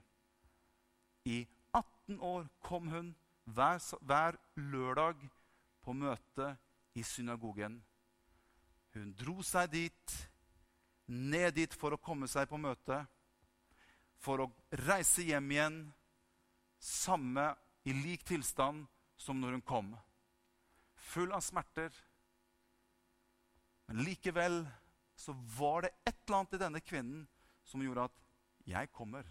I 1.24 1.46
18 1.72 2.20
år 2.20 2.48
kom 2.60 2.90
hun 2.92 3.14
hver, 3.48 3.80
hver 4.04 4.36
lørdag 4.56 5.22
på 5.80 5.94
møte 5.96 6.52
i 6.94 7.02
synagogen. 7.02 7.80
Hun 8.94 9.12
dro 9.14 9.38
seg 9.46 9.70
dit, 9.70 10.14
ned 11.06 11.54
dit 11.54 11.74
for 11.78 11.94
å 11.94 12.02
komme 12.02 12.28
seg 12.30 12.48
på 12.50 12.58
møte, 12.58 12.98
for 14.20 14.44
å 14.44 14.50
reise 14.82 15.24
hjem 15.24 15.50
igjen 15.54 15.78
samme 16.80 17.52
i 17.88 17.94
lik 17.96 18.24
tilstand 18.28 18.86
som 19.20 19.40
når 19.40 19.58
hun 19.58 19.66
kom. 19.66 19.92
Full 21.12 21.32
av 21.36 21.44
smerter. 21.44 21.92
Men 23.88 24.04
likevel 24.06 24.62
så 25.18 25.34
var 25.56 25.84
det 25.84 25.94
et 26.06 26.16
eller 26.24 26.38
annet 26.38 26.56
i 26.56 26.62
denne 26.62 26.82
kvinnen 26.84 27.24
som 27.66 27.82
gjorde 27.82 28.08
at 28.08 28.16
'jeg 28.66 28.92
kommer', 28.92 29.26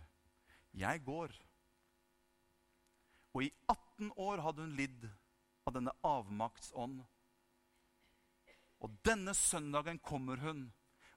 'jeg 0.74 1.04
går'. 1.06 1.38
Og 3.34 3.44
i 3.44 3.52
18 3.68 4.12
år 4.18 4.42
hadde 4.42 4.62
hun 4.62 4.76
lidd 4.76 5.10
av 5.66 5.74
denne 5.74 5.94
avmaktsånd. 6.04 7.04
Og 8.80 8.94
denne 9.06 9.34
søndagen 9.36 10.00
kommer 10.00 10.38
hun. 10.38 10.68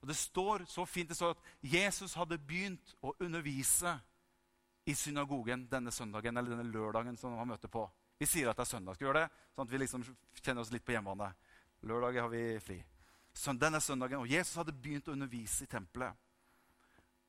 Og 0.03 0.09
Det 0.09 0.17
står 0.17 0.65
så 0.67 0.85
fint 0.85 1.09
det 1.09 1.17
står 1.17 1.37
at 1.37 1.43
Jesus 1.63 2.15
hadde 2.19 2.39
begynt 2.39 2.95
å 3.01 3.15
undervise 3.23 3.95
i 4.85 4.95
synagogen 4.99 5.69
denne 5.71 5.93
søndagen, 5.95 6.37
eller 6.37 6.57
denne 6.57 6.73
lørdagen 6.73 7.17
som 7.17 7.37
han 7.39 7.49
møter 7.49 7.71
på. 7.71 7.85
Vi 8.19 8.27
sier 8.27 8.51
at 8.51 8.59
det 8.59 8.67
er 8.67 8.73
søndag. 8.73 8.95
Skal 8.95 9.07
vi 9.07 9.11
gjøre 9.11 9.23
det? 9.23 9.45
Sånn 9.55 9.67
at 9.67 9.73
vi 9.73 9.79
liksom 9.79 10.07
kjenner 10.41 10.63
oss 10.63 10.73
litt 10.75 10.85
på 10.85 10.97
hjemmebane. 10.97 11.31
Lørdag 11.87 12.19
har 12.19 12.33
vi 12.33 12.43
fri 12.63 12.83
denne 13.33 13.81
søndagen, 13.81 14.21
og 14.21 14.29
Jesus 14.29 14.57
hadde 14.57 14.75
begynt 14.77 15.09
å 15.09 15.15
undervise 15.17 15.65
i 15.65 15.71
tempelet. 15.71 16.15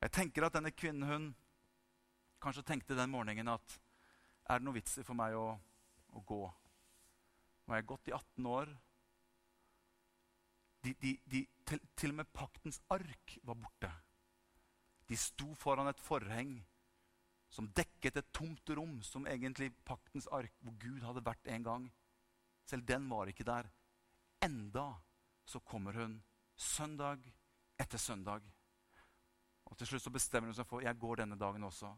Jeg 0.04 0.12
tenker 0.12 0.44
at 0.44 0.54
denne 0.54 0.74
kvinnen 0.76 1.08
hun 1.08 1.28
kanskje 2.44 2.66
tenkte 2.68 2.96
den 2.96 3.10
morgenen 3.10 3.48
at 3.48 3.78
er 4.50 4.60
det 4.60 4.66
noe 4.66 4.76
vits 4.76 4.98
i 5.00 5.06
for 5.08 5.16
meg 5.16 5.36
å, 5.40 5.54
å 6.12 6.24
gå? 6.28 6.42
Nå 7.64 7.72
har 7.72 7.80
jeg 7.80 7.88
gått 7.88 8.10
i 8.12 8.16
18 8.18 8.50
år. 8.52 8.74
De, 10.84 10.94
de, 11.00 11.14
de, 11.32 11.46
til, 11.66 11.80
til, 11.96 12.12
og 12.12 12.20
med 12.20 12.32
paktens 12.36 12.82
ark 12.92 13.38
var 13.48 13.56
borte. 13.56 13.92
De 15.08 15.18
sto 15.18 15.54
foran 15.56 15.88
et 15.88 16.02
forheng 16.04 16.58
som 17.54 17.70
dekket 17.78 18.18
et 18.18 18.32
tomt 18.34 18.70
rom, 18.76 18.98
som 19.06 19.28
egentlig 19.30 19.70
paktens 19.86 20.28
ark, 20.34 20.52
hvor 20.60 20.76
Gud 20.82 21.04
hadde 21.06 21.24
vært 21.26 21.48
en 21.54 21.64
gang. 21.64 21.86
Selv 22.66 22.88
den 22.88 23.06
var 23.12 23.30
ikke 23.30 23.46
der. 23.48 23.70
Enda 24.44 24.90
så 25.46 25.60
kommer 25.60 25.94
hun 25.94 26.18
søndag 26.56 27.22
etter 27.80 27.98
søndag. 27.98 28.42
Og 29.66 29.78
Til 29.78 29.88
slutt 29.88 30.04
så 30.04 30.14
bestemmer 30.14 30.52
hun 30.52 30.58
seg 30.58 30.68
for 30.68 30.84
jeg 30.84 31.00
går 31.00 31.24
denne 31.24 31.38
dagen 31.40 31.64
også. 31.64 31.94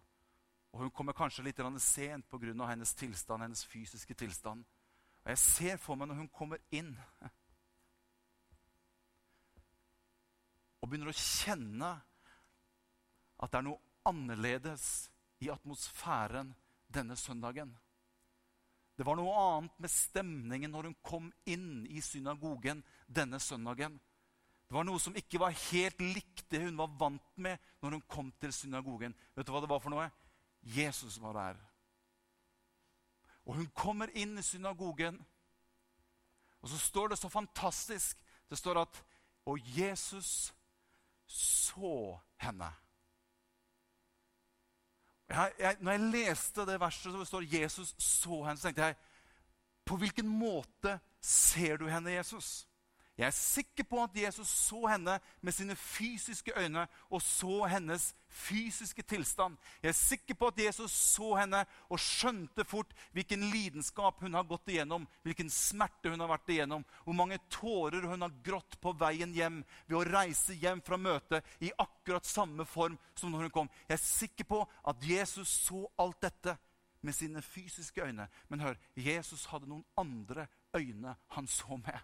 Og 0.75 0.81
Hun 0.83 0.91
kommer 0.91 1.13
kanskje 1.13 1.43
litt 1.43 1.59
sent 1.79 2.29
pga. 2.29 2.67
hennes 2.67 2.93
tilstand, 2.93 3.41
hennes 3.41 3.65
fysiske 3.65 4.13
tilstand. 4.13 4.65
Og 5.23 5.29
Jeg 5.29 5.37
ser 5.37 5.77
for 5.77 5.95
meg 5.95 6.07
når 6.07 6.15
hun 6.15 6.29
kommer 6.29 6.57
inn 6.71 6.97
og 10.85 10.91
begynner 10.91 11.09
å 11.09 11.17
kjenne 11.17 11.87
at 13.41 13.49
det 13.49 13.57
er 13.57 13.65
noe 13.65 13.81
annerledes 14.05 14.83
i 15.41 15.49
atmosfæren 15.49 16.51
denne 16.93 17.15
søndagen. 17.17 17.71
Det 18.93 19.03
var 19.07 19.17
noe 19.17 19.33
annet 19.33 19.79
med 19.81 19.91
stemningen 19.91 20.69
når 20.71 20.91
hun 20.91 20.97
kom 21.01 21.31
inn 21.49 21.87
i 21.89 22.03
synagogen 22.05 22.83
denne 23.09 23.39
søndagen. 23.41 23.95
Det 24.69 24.77
var 24.77 24.85
noe 24.85 25.01
som 25.01 25.17
ikke 25.17 25.41
var 25.41 25.57
helt 25.71 26.03
likt 26.05 26.45
det 26.53 26.61
hun 26.67 26.77
var 26.77 26.93
vant 27.01 27.41
med 27.41 27.57
når 27.81 27.97
hun 27.97 28.03
kom 28.05 28.29
til 28.37 28.53
synagogen. 28.53 29.15
Vet 29.33 29.49
du 29.49 29.53
hva 29.55 29.63
det 29.65 29.71
var 29.71 29.81
for 29.81 29.93
noe? 29.93 30.05
Jesus 30.61 31.17
var 31.21 31.33
der. 31.37 31.57
Og 33.49 33.57
hun 33.57 33.73
kommer 33.73 34.13
inn 34.13 34.37
i 34.37 34.45
synagogen, 34.45 35.17
og 36.61 36.69
så 36.69 36.77
står 36.81 37.11
det 37.11 37.19
så 37.21 37.29
fantastisk 37.29 38.21
Det 38.49 38.57
står 38.57 38.77
at 38.81 38.97
Og 39.45 39.59
Jesus 39.77 40.53
så 41.27 42.19
henne. 42.41 42.71
Jeg, 45.29 45.53
jeg, 45.59 45.77
når 45.79 45.91
jeg 45.91 45.99
leste 45.99 46.65
det 46.65 46.79
verset 46.79 47.11
som 47.11 47.25
står 47.25 47.41
'Jesus 47.41 47.95
så 47.97 48.43
henne', 48.45 48.57
så 48.57 48.67
tenkte 48.67 48.85
jeg 48.85 48.95
På 49.85 49.97
hvilken 49.97 50.27
måte 50.27 50.99
ser 51.21 51.77
du 51.77 51.87
henne, 51.87 52.11
Jesus? 52.11 52.67
Jeg 53.15 53.29
er 53.29 53.35
sikker 53.35 53.85
på 53.87 54.01
at 54.03 54.17
Jesus 54.19 54.49
så 54.51 54.81
henne 54.91 55.13
med 55.39 55.53
sine 55.55 55.75
fysiske 55.79 56.51
øyne 56.59 56.81
og 57.07 57.21
så 57.23 57.63
hennes 57.71 58.09
fysiske 58.27 59.05
tilstand. 59.07 59.55
Jeg 59.83 59.89
er 59.89 59.95
sikker 59.95 60.35
på 60.35 60.49
at 60.51 60.57
Jesus 60.59 60.91
så 60.91 61.29
henne 61.39 61.61
og 61.87 62.01
skjønte 62.03 62.65
fort 62.67 62.91
hvilken 63.15 63.45
lidenskap 63.53 64.19
hun 64.19 64.35
har 64.35 64.43
gått 64.49 64.67
igjennom, 64.67 65.05
hvilken 65.23 65.49
smerte 65.49 66.11
hun 66.11 66.19
har 66.19 66.33
vært 66.33 66.51
igjennom, 66.51 66.83
hvor 67.05 67.15
mange 67.15 67.39
tårer 67.49 68.03
hun 68.03 68.25
har 68.25 68.35
grått 68.43 68.75
på 68.83 68.91
veien 68.99 69.31
hjem 69.35 69.61
ved 69.85 69.95
å 69.95 70.03
reise 70.09 70.57
hjem 70.59 70.81
fra 70.83 70.99
møtet 70.99 71.55
i 71.63 71.71
akkurat 71.71 72.27
samme 72.27 72.65
form 72.67 72.97
som 73.15 73.31
når 73.31 73.47
hun 73.47 73.53
kom. 73.61 73.69
Jeg 73.87 73.95
er 73.95 74.03
sikker 74.03 74.49
på 74.49 74.59
at 74.91 75.07
Jesus 75.07 75.53
så 75.69 75.85
alt 76.03 76.19
dette 76.25 76.57
med 77.05 77.15
sine 77.15 77.41
fysiske 77.41 78.03
øyne. 78.03 78.27
Men 78.49 78.59
hør, 78.59 78.75
Jesus 78.95 79.47
hadde 79.53 79.71
noen 79.71 79.85
andre 79.95 80.47
øyne 80.75 81.15
han 81.37 81.47
så 81.47 81.79
med. 81.79 82.03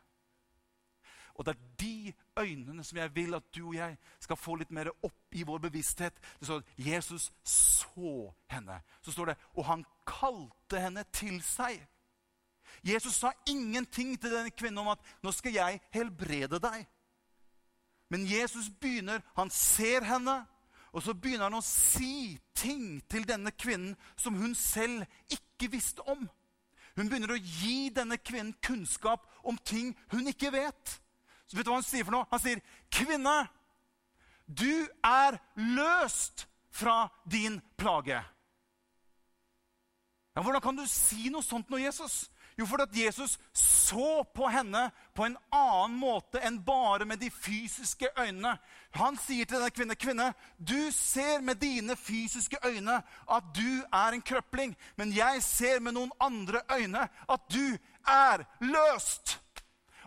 Og 1.36 1.46
det 1.46 1.56
er 1.56 1.64
de 1.80 2.14
øynene 2.40 2.84
som 2.84 2.98
jeg 2.98 3.16
vil 3.16 3.34
at 3.36 3.56
du 3.56 3.68
og 3.68 3.76
jeg 3.76 3.98
skal 4.20 4.40
få 4.40 4.56
litt 4.56 4.72
mer 4.72 4.92
opp 5.04 5.36
i 5.36 5.44
vår 5.48 5.64
bevissthet. 5.68 6.14
Det 6.40 6.48
står 6.48 6.64
at 6.64 6.88
Jesus 6.88 7.32
så 7.44 8.34
henne. 8.52 8.82
Så 9.02 9.12
står 9.12 9.32
det 9.32 9.38
og 9.56 9.66
han 9.66 9.86
kalte 10.08 10.80
henne 10.80 11.04
til 11.14 11.42
seg. 11.46 11.82
Jesus 12.84 13.14
sa 13.14 13.32
ingenting 13.50 14.16
til 14.22 14.32
denne 14.32 14.50
kvinnen 14.50 14.78
om 14.78 14.88
at 14.88 15.00
'nå 15.24 15.32
skal 15.32 15.54
jeg 15.54 15.82
helbrede 15.94 16.60
deg'. 16.60 16.86
Men 18.10 18.26
Jesus 18.28 18.70
begynner, 18.82 19.22
han 19.36 19.50
ser 19.50 20.04
henne, 20.04 20.46
og 20.92 21.04
så 21.04 21.14
begynner 21.14 21.44
han 21.44 21.54
å 21.54 21.64
si 21.64 22.40
ting 22.56 23.00
til 23.10 23.28
denne 23.28 23.52
kvinnen 23.52 23.96
som 24.18 24.36
hun 24.36 24.56
selv 24.56 25.06
ikke 25.30 25.72
visste 25.72 26.02
om. 26.02 26.30
Hun 26.96 27.10
begynner 27.10 27.32
å 27.32 27.40
gi 27.40 27.90
denne 27.96 28.18
kvinnen 28.18 28.56
kunnskap 28.64 29.24
om 29.44 29.58
ting 29.58 29.98
hun 30.12 30.28
ikke 30.28 30.52
vet. 30.52 31.00
Så 31.51 31.58
vet 31.58 31.67
du 31.67 31.74
hva 31.74 31.81
han 31.81 31.84
sier 31.84 32.05
for 32.08 32.15
noe? 32.15 32.27
Han 32.31 32.39
sier, 32.39 32.62
'Kvinne, 32.88 33.50
du 34.48 34.88
er 35.03 35.36
løst 35.60 36.46
fra 36.72 37.10
din 37.27 37.60
plage.' 37.75 38.24
Ja, 40.31 40.41
Hvordan 40.41 40.62
kan 40.63 40.77
du 40.79 40.86
si 40.88 41.27
noe 41.27 41.43
sånt 41.43 41.67
nå, 41.67 41.75
Jesus? 41.75 42.29
Jo, 42.55 42.65
fordi 42.65 42.84
at 42.84 42.96
Jesus 42.96 43.39
så 43.53 44.24
på 44.24 44.48
henne 44.48 44.86
på 45.15 45.25
en 45.25 45.36
annen 45.51 45.98
måte 46.00 46.39
enn 46.39 46.62
bare 46.63 47.03
med 47.05 47.20
de 47.20 47.27
fysiske 47.31 48.08
øynene. 48.15 48.55
Han 48.96 49.20
sier 49.20 49.43
til 49.43 49.60
denne 49.60 49.75
kvinne, 49.75 49.96
kvinne, 50.00 50.29
du 50.58 50.88
ser 50.96 51.43
med 51.43 51.60
dine 51.60 51.96
fysiske 52.00 52.63
øyne 52.63 53.01
at 53.27 53.51
du 53.55 53.84
er 53.91 54.15
en 54.15 54.24
krøpling, 54.24 54.75
men 54.96 55.12
jeg 55.12 55.43
ser 55.43 55.84
med 55.84 56.00
noen 56.00 56.15
andre 56.20 56.63
øyne 56.72 57.08
at 57.27 57.48
du 57.51 57.75
er 58.08 58.48
løst. 58.63 59.41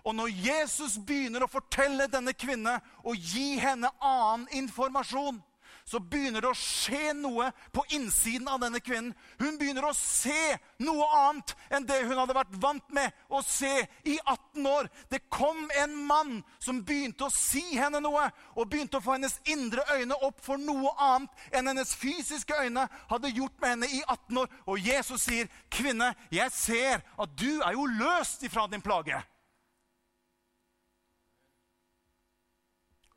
Og 0.04 0.12
når 0.16 0.34
Jesus 0.36 0.98
begynner 1.00 1.44
å 1.44 1.50
fortelle 1.50 2.06
denne 2.12 2.34
kvinne 2.36 2.76
og 3.02 3.16
gi 3.16 3.56
henne 3.62 3.88
annen 4.04 4.46
informasjon, 4.52 5.40
så 5.84 6.00
begynner 6.00 6.40
det 6.40 6.48
å 6.48 6.56
skje 6.56 7.12
noe 7.16 7.50
på 7.72 7.82
innsiden 7.92 8.48
av 8.48 8.62
denne 8.62 8.80
kvinnen. 8.80 9.12
Hun 9.36 9.58
begynner 9.60 9.84
å 9.84 9.96
se 9.96 10.56
noe 10.80 11.08
annet 11.18 11.52
enn 11.68 11.84
det 11.88 11.98
hun 12.06 12.16
hadde 12.16 12.36
vært 12.36 12.54
vant 12.60 12.86
med 12.96 13.12
å 13.28 13.42
se 13.44 13.72
i 14.08 14.14
18 14.22 14.68
år. 14.70 14.88
Det 15.12 15.26
kom 15.28 15.66
en 15.82 15.98
mann 16.08 16.38
som 16.56 16.80
begynte 16.88 17.28
å 17.28 17.34
si 17.34 17.62
henne 17.76 18.00
noe, 18.04 18.30
og 18.56 18.70
begynte 18.72 18.96
å 18.96 19.04
få 19.04 19.18
hennes 19.18 19.36
indre 19.44 19.84
øyne 19.92 20.16
opp 20.24 20.40
for 20.44 20.60
noe 20.60 20.94
annet 20.96 21.44
enn 21.52 21.68
hennes 21.68 21.92
fysiske 22.00 22.56
øyne 22.64 22.86
hadde 23.12 23.34
gjort 23.36 23.60
med 23.60 23.74
henne 23.74 23.92
i 23.92 24.00
18 24.06 24.40
år. 24.40 24.56
Og 24.64 24.80
Jesus 24.80 25.28
sier, 25.28 25.52
'Kvinne, 25.68 26.14
jeg 26.32 26.50
ser 26.52 27.04
at 27.18 27.36
du 27.36 27.60
er 27.60 27.76
jo 27.76 27.84
løst 27.84 28.42
ifra 28.42 28.66
din 28.72 28.82
plage.' 28.82 29.33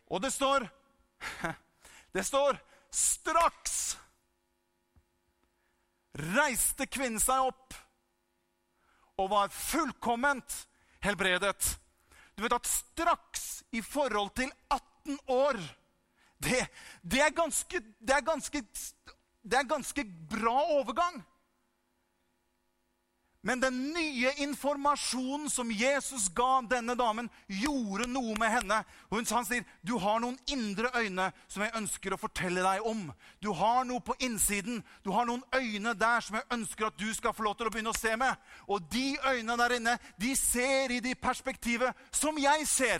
Og 0.08 0.22
det 0.24 0.32
står 0.34 0.68
Det 2.16 2.24
står 2.26 2.58
straks 2.94 3.98
reiste 6.18 6.88
kvinnen 6.90 7.22
seg 7.22 7.50
opp 7.52 7.76
og 9.18 9.30
var 9.34 9.54
fullkomment 9.54 10.56
helbredet. 11.06 11.78
Du 12.38 12.44
vet 12.44 12.56
at 12.58 12.70
straks 12.70 13.46
i 13.76 13.82
forhold 13.82 14.32
til 14.38 14.52
18 14.70 15.20
år 15.34 15.60
Det, 16.38 16.68
det, 17.02 17.22
er, 17.22 17.32
ganske, 17.34 17.80
det, 17.82 18.14
er, 18.14 18.22
ganske, 18.22 18.62
det 19.42 19.58
er 19.58 19.64
ganske 19.66 20.04
bra 20.30 20.60
overgang. 20.76 21.16
Men 23.48 23.60
den 23.60 23.94
nye 23.94 24.34
informasjonen 24.44 25.50
som 25.50 25.72
Jesus 25.72 26.28
ga 26.36 26.62
denne 26.68 26.98
damen, 27.00 27.30
gjorde 27.48 28.04
noe 28.12 28.34
med 28.36 28.52
henne. 28.52 28.82
Og 29.08 29.24
han 29.24 29.46
sier, 29.48 29.64
'Du 29.84 29.96
har 30.04 30.20
noen 30.20 30.36
indre 30.52 30.92
øyne 30.92 31.32
som 31.48 31.64
jeg 31.64 31.72
ønsker 31.80 32.12
å 32.12 32.20
fortelle 32.20 32.60
deg 32.60 32.84
om.' 32.84 33.14
'Du 33.40 33.54
har 33.54 33.86
noe 33.86 34.04
på 34.04 34.18
innsiden. 34.20 34.84
Du 35.04 35.12
har 35.12 35.26
noen 35.26 35.44
øyne 35.56 35.94
der 35.94 36.20
som 36.20 36.36
jeg 36.36 36.44
ønsker 36.52 36.88
at 36.88 37.00
du 37.00 37.14
skal 37.14 37.34
få 37.34 37.44
lov 37.44 37.56
til 37.56 37.68
å 37.68 37.70
begynne 37.70 37.96
å 37.96 38.02
se 38.02 38.18
med.' 38.18 38.36
Og 38.68 38.92
de 38.92 39.18
øynene 39.24 39.58
der 39.58 39.76
inne, 39.80 40.00
de 40.20 40.36
ser 40.36 40.92
i 40.92 41.00
de 41.00 41.16
perspektivet 41.16 41.96
som 42.12 42.38
jeg 42.38 42.68
ser. 42.68 43.00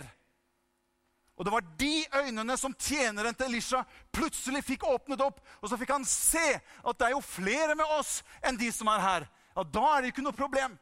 Og 1.36 1.44
det 1.44 1.52
var 1.52 1.60
de 1.76 2.06
øynene 2.24 2.56
som 2.56 2.74
tjeneren 2.74 3.34
til 3.34 3.46
Elisha 3.52 3.84
plutselig 4.12 4.64
fikk 4.64 4.88
åpnet 4.88 5.20
opp. 5.20 5.44
Og 5.60 5.68
så 5.68 5.76
fikk 5.76 5.92
han 5.92 6.04
se 6.04 6.56
at 6.56 6.98
det 6.98 7.06
er 7.06 7.10
jo 7.10 7.20
flere 7.20 7.76
med 7.76 7.98
oss 8.00 8.22
enn 8.42 8.56
de 8.56 8.72
som 8.72 8.88
er 8.88 9.00
her 9.00 9.34
ja, 9.58 9.64
da 9.66 9.86
er 9.96 10.04
det 10.04 10.12
ikke 10.12 10.22
noe 10.22 10.36
problem. 10.36 10.76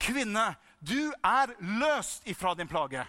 Kvinne, 0.00 0.54
du 0.80 1.12
er 1.12 1.52
løst 1.78 2.24
ifra 2.26 2.54
din 2.58 2.70
plage. 2.70 3.04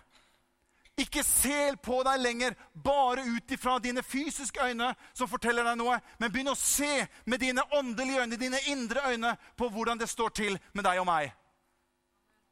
Ikke 0.99 1.23
sel 1.25 1.77
på 1.81 2.03
deg 2.05 2.19
lenger 2.21 2.57
bare 2.85 3.23
ut 3.25 3.53
ifra 3.55 3.79
dine 3.81 4.03
fysiske 4.05 4.61
øyne, 4.61 4.91
som 5.17 5.29
forteller 5.31 5.65
deg 5.65 5.79
noe, 5.79 5.95
men 6.21 6.33
begynn 6.33 6.51
å 6.51 6.59
se 6.59 7.07
med 7.25 7.41
dine 7.41 7.63
åndelige 7.73 8.21
øyne, 8.21 8.37
dine 8.37 8.59
indre 8.69 9.07
øyne, 9.09 9.31
på 9.57 9.71
hvordan 9.73 9.97
det 9.97 10.11
står 10.11 10.35
til 10.37 10.59
med 10.73 10.85
deg 10.85 11.01
og 11.01 11.07
meg. 11.09 11.31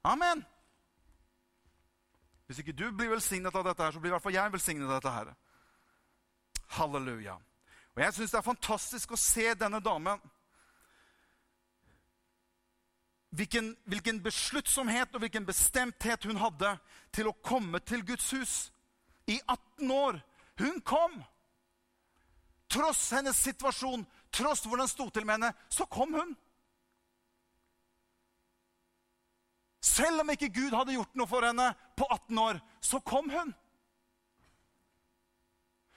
Amen. 0.10 0.42
Hvis 2.48 2.64
ikke 2.64 2.74
du 2.76 2.88
blir 2.90 3.12
velsignet 3.14 3.56
av 3.56 3.68
dette, 3.68 3.84
her, 3.84 3.94
så 3.94 4.02
blir 4.02 4.10
i 4.10 4.16
hvert 4.16 4.24
fall 4.26 4.34
jeg 4.40 4.54
velsignet 4.56 4.90
av 4.90 4.98
dette. 4.98 5.12
her. 5.12 5.34
Halleluja. 6.80 7.38
Og 7.96 8.02
Jeg 8.02 8.14
syns 8.14 8.32
det 8.32 8.38
er 8.40 8.48
fantastisk 8.48 9.12
å 9.12 9.20
se 9.20 9.54
denne 9.54 9.80
damen 9.84 10.20
hvilken, 13.32 13.74
hvilken 13.88 14.22
besluttsomhet 14.24 15.14
og 15.16 15.24
hvilken 15.24 15.46
bestemthet 15.48 16.28
hun 16.28 16.40
hadde 16.42 16.76
til 17.16 17.30
å 17.32 17.38
komme 17.44 17.80
til 17.84 18.04
Guds 18.06 18.30
hus. 18.36 18.56
I 19.28 19.40
18 19.48 19.92
år. 19.92 20.20
Hun 20.60 20.82
kom. 20.82 21.22
Tross 22.72 23.10
hennes 23.16 23.38
situasjon, 23.38 24.06
tross 24.32 24.64
hvordan 24.66 24.88
det 24.88 24.94
sto 24.94 25.10
til 25.12 25.26
med 25.28 25.40
henne, 25.40 25.52
så 25.70 25.88
kom 25.92 26.14
hun. 26.16 26.36
Selv 29.82 30.22
om 30.22 30.30
ikke 30.32 30.52
Gud 30.54 30.76
hadde 30.78 30.96
gjort 30.96 31.18
noe 31.18 31.28
for 31.28 31.44
henne 31.44 31.72
på 31.98 32.06
18 32.06 32.40
år, 32.40 32.60
så 32.80 33.02
kom 33.04 33.32
hun. 33.34 33.52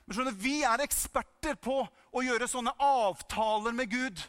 Men 0.05 0.17
skjønner, 0.17 0.37
Vi 0.41 0.63
er 0.67 0.83
eksperter 0.85 1.57
på 1.61 1.83
å 1.85 2.25
gjøre 2.25 2.49
sånne 2.49 2.75
avtaler 2.81 3.77
med 3.77 3.93
Gud. 3.93 4.25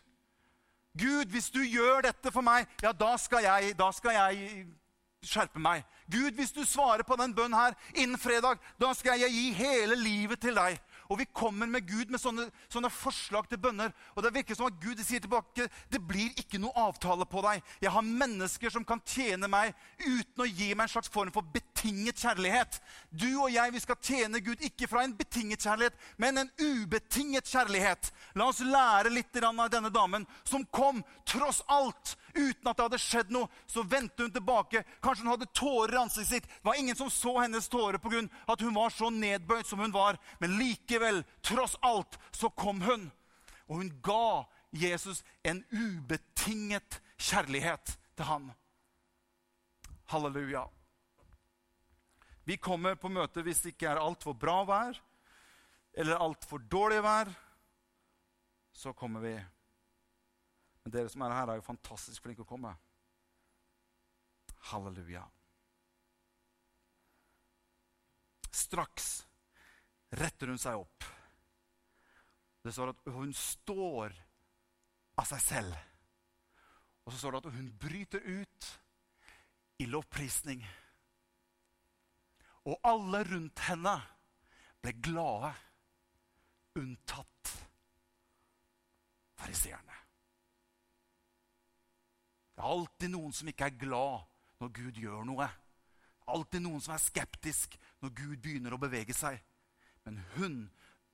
Gud, 0.99 1.25
hvis 1.31 1.49
du 1.51 1.61
gjør 1.63 2.05
dette 2.07 2.31
for 2.31 2.45
meg, 2.45 2.67
ja, 2.83 2.91
da 2.95 3.15
skal 3.19 3.43
jeg, 3.43 3.75
da 3.79 3.91
skal 3.95 4.15
jeg 4.15 4.65
skjerpe 5.25 5.59
meg. 5.59 5.83
Gud, 6.11 6.35
hvis 6.37 6.53
du 6.53 6.61
svarer 6.67 7.03
på 7.03 7.17
den 7.19 7.33
bønnen 7.35 7.57
her 7.57 7.73
innen 7.97 8.19
fredag, 8.21 8.61
da 8.81 8.91
skal 8.93 9.19
jeg 9.19 9.33
gi 9.33 9.45
hele 9.57 9.97
livet 9.97 10.41
til 10.41 10.55
deg. 10.57 10.77
Og 11.09 11.19
vi 11.19 11.27
kommer 11.33 11.69
med 11.69 11.85
Gud 11.85 12.09
med 12.13 12.21
sånne, 12.21 12.47
sånne, 12.71 12.89
forslag 12.93 13.49
til 13.49 13.59
bønner. 13.61 13.93
Og 14.15 14.23
det 14.25 14.33
virker 14.33 14.57
som 14.57 14.69
at 14.69 14.79
Gud 14.81 15.01
sier 15.05 15.21
tilbake 15.21 15.67
det 15.91 16.01
blir 16.01 16.33
ikke 16.41 16.61
noe 16.61 16.73
avtale 16.87 17.27
på 17.29 17.43
deg. 17.45 17.61
Jeg 17.81 17.93
har 17.93 18.05
mennesker 18.05 18.73
som 18.73 18.85
kan 18.85 19.01
tjene 19.05 19.49
meg 19.51 19.73
uten 20.05 20.45
å 20.45 20.49
gi 20.49 20.71
meg 20.73 20.87
en 20.87 20.95
slags 20.95 21.11
form 21.11 21.33
for 21.33 21.45
betinget 21.75 22.17
kjærlighet. 22.17 22.81
Du 23.11 23.41
og 23.43 23.51
jeg 23.51 23.73
vi 23.73 23.79
skal 23.79 23.95
tjene 24.01 24.39
Gud 24.39 24.61
ikke 24.63 24.87
fra 24.87 25.03
en 25.03 25.15
betinget 25.17 25.61
kjærlighet, 25.61 25.93
men 26.17 26.37
en 26.37 26.51
ubetinget 26.59 27.45
kjærlighet. 27.45 28.11
La 28.35 28.47
oss 28.47 28.59
lære 28.59 29.09
litt 29.09 29.35
av 29.43 29.69
denne 29.69 29.89
damen 29.89 30.25
som 30.43 30.65
kom 30.65 31.03
tross 31.25 31.61
alt 31.67 32.15
uten 32.33 32.67
at 32.67 32.77
det 32.77 32.85
hadde 32.85 32.99
skjedd 32.99 33.31
noe. 33.31 33.49
Så 33.67 33.83
vendte 33.83 34.23
hun 34.23 34.31
tilbake. 34.31 34.83
Kanskje 35.01 35.25
hun 35.25 35.33
hadde 35.33 35.51
tårer 35.53 35.95
i 35.95 36.01
ansiktet 36.01 36.29
sitt. 36.29 36.47
Det 36.47 36.65
var 36.65 36.79
ingen 36.79 36.95
som 36.95 37.09
så 37.09 37.39
hennes 37.39 37.69
tårer 37.69 37.97
pga. 37.97 38.27
at 38.47 38.61
hun 38.61 38.73
var 38.73 38.89
så 38.89 39.09
nedbøyd 39.09 39.65
som 39.65 39.79
hun 39.79 39.91
var. 39.91 40.17
Men 40.39 40.57
likevel, 40.57 41.23
tross 41.41 41.75
alt, 41.81 42.19
så 42.31 42.49
kom 42.49 42.81
hun. 42.81 43.11
Og 43.67 43.77
hun 43.77 43.91
ga 44.01 44.45
Jesus 44.71 45.23
en 45.43 45.63
ubetinget 45.71 47.01
kjærlighet 47.17 47.97
til 48.15 48.25
han. 48.25 48.51
Halleluja. 50.05 50.74
Vi 52.45 52.57
kommer 52.61 52.97
på 52.99 53.09
møte 53.09 53.41
hvis 53.45 53.63
det 53.63 53.73
ikke 53.73 53.89
er 53.89 54.01
altfor 54.01 54.37
bra 54.37 54.59
vær 54.67 54.99
eller 55.95 56.21
altfor 56.21 56.61
dårlig 56.69 57.01
vær. 57.03 57.31
Så 58.75 58.93
kommer 58.93 59.23
vi. 59.23 59.33
Men 60.83 60.93
dere 60.93 61.09
som 61.09 61.23
er 61.25 61.33
her, 61.33 61.49
er 61.49 61.57
jo 61.57 61.65
fantastisk 61.65 62.25
flinke 62.25 62.43
å 62.43 62.49
komme. 62.49 62.73
Halleluja. 64.69 65.23
Straks 68.55 69.09
retter 70.19 70.51
hun 70.51 70.61
seg 70.61 70.77
opp. 70.83 71.07
Det 72.65 72.73
står 72.73 72.93
at 72.93 73.03
hun 73.15 73.33
står 73.37 74.13
av 75.15 75.27
seg 75.29 75.43
selv. 75.43 75.75
Og 77.05 77.13
så 77.13 77.19
står 77.21 77.35
det 77.35 77.41
at 77.43 77.57
hun 77.57 77.67
bryter 77.79 78.25
ut 78.25 78.71
i 79.81 79.87
lovprisning. 79.89 80.63
Og 82.65 82.79
alle 82.87 83.21
rundt 83.29 83.61
henne 83.67 83.95
ble 84.81 84.93
glade, 85.05 85.51
unntatt 86.75 87.51
fariseerne. 89.39 89.99
Det 92.55 92.63
er 92.63 92.71
alltid 92.71 93.11
noen 93.11 93.35
som 93.35 93.51
ikke 93.51 93.69
er 93.69 93.77
glad 93.79 94.25
når 94.63 94.73
Gud 94.75 94.99
gjør 95.01 95.25
noe. 95.27 95.47
Alltid 96.31 96.63
noen 96.63 96.81
som 96.81 96.95
er 96.95 97.03
skeptisk 97.03 97.75
når 98.01 98.13
Gud 98.17 98.37
begynner 98.41 98.73
å 98.73 98.81
bevege 98.81 99.13
seg. 99.13 99.37
Men 100.07 100.21
hun 100.35 100.57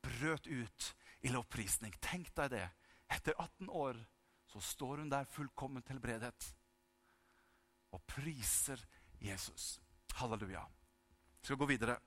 brøt 0.04 0.48
ut 0.48 0.92
i 1.26 1.32
lovprisning. 1.34 1.94
Tenk 2.04 2.32
deg 2.38 2.54
det. 2.56 2.66
Etter 3.12 3.36
18 3.36 3.70
år 3.76 4.00
så 4.52 4.62
står 4.64 5.02
hun 5.04 5.12
der 5.12 5.28
fullkomment 5.32 5.90
helbredet 5.92 6.52
og 7.92 8.04
priser 8.08 8.80
Jesus. 9.20 9.80
Halleluja. 10.16 10.64
Vi 11.42 11.50
skal 11.50 11.58
gå 11.58 11.66
videre. 11.66 11.98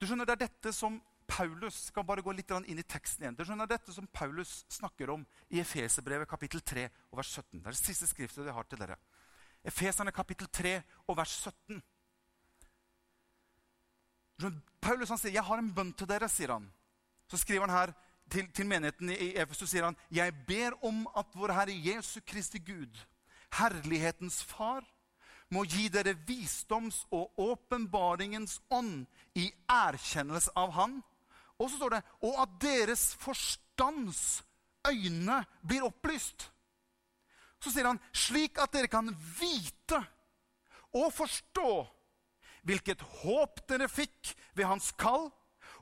Du 0.00 0.06
skjønner, 0.06 0.26
Det 0.26 0.32
er 0.32 0.46
dette 0.48 0.72
som 0.72 1.00
Paulus 1.26 1.86
skal 1.88 2.04
bare 2.04 2.22
gå 2.22 2.32
litt 2.34 2.50
inn 2.50 2.78
i 2.78 2.82
teksten 2.82 3.24
igjen. 3.24 3.36
Det 3.36 3.46
er 3.48 3.66
dette 3.70 3.92
som 3.94 4.06
Paulus 4.06 4.64
snakker 4.68 5.10
om 5.14 5.24
i 5.48 5.60
Efeserbrevet 5.62 6.28
kapittel 6.28 6.60
3 6.60 6.88
og 7.10 7.18
vers 7.18 7.30
17. 7.30 7.60
Det 7.60 7.66
er 7.66 7.70
det 7.70 7.78
siste 7.78 8.08
skriftet 8.10 8.46
jeg 8.46 8.54
har 8.54 8.66
til 8.68 8.82
dere. 8.82 8.98
Efeserne 9.64 10.12
kapittel 10.12 10.50
3 10.50 10.74
og 11.06 11.16
vers 11.16 11.36
17. 11.46 11.82
Paulus 14.80 15.08
han 15.08 15.18
sier, 15.18 15.32
'Jeg 15.32 15.44
har 15.44 15.58
en 15.58 15.74
bønn 15.74 15.92
til 15.92 16.08
dere', 16.08 16.28
sier 16.28 16.52
han. 16.52 16.72
Så 17.28 17.38
skriver 17.38 17.66
han 17.66 17.70
her 17.70 17.92
til, 18.30 18.52
til 18.52 18.66
menigheten 18.66 19.10
i 19.10 19.36
Efesus 19.36 19.70
sier 19.70 19.84
han, 19.84 19.96
'Jeg 20.10 20.34
ber 20.46 20.84
om 20.84 21.06
at 21.16 21.26
vår 21.34 21.52
Herre 21.52 21.72
Jesu 21.72 22.20
Kristi 22.26 22.58
Gud, 22.58 23.06
herlighetens 23.52 24.42
Far, 24.44 24.82
må 25.52 25.64
gi 25.68 25.88
dere 25.92 26.14
visdoms- 26.26 27.04
og 27.12 27.38
åpenbaringens 27.40 28.58
ånd 28.72 29.06
i 29.36 29.50
erkjennelse 29.68 30.54
av 30.56 30.72
Han.' 30.78 31.02
Og 31.60 31.70
så 31.70 31.76
står 31.76 31.90
det, 31.90 32.02
'Og 32.22 32.40
at 32.42 32.60
deres 32.60 33.14
forstands 33.14 34.42
øyne 34.88 35.44
blir 35.62 35.84
opplyst'. 35.86 36.48
Så 37.60 37.70
sier 37.70 37.86
han, 37.86 38.00
'Slik 38.12 38.58
at 38.58 38.72
dere 38.72 38.88
kan 38.88 39.14
vite 39.38 40.00
og 40.92 41.12
forstå' 41.12 41.86
hvilket 42.62 43.02
håp 43.22 43.62
dere 43.68 43.88
fikk 43.90 44.34
ved 44.54 44.66
hans 44.66 44.92
kall, 44.92 45.30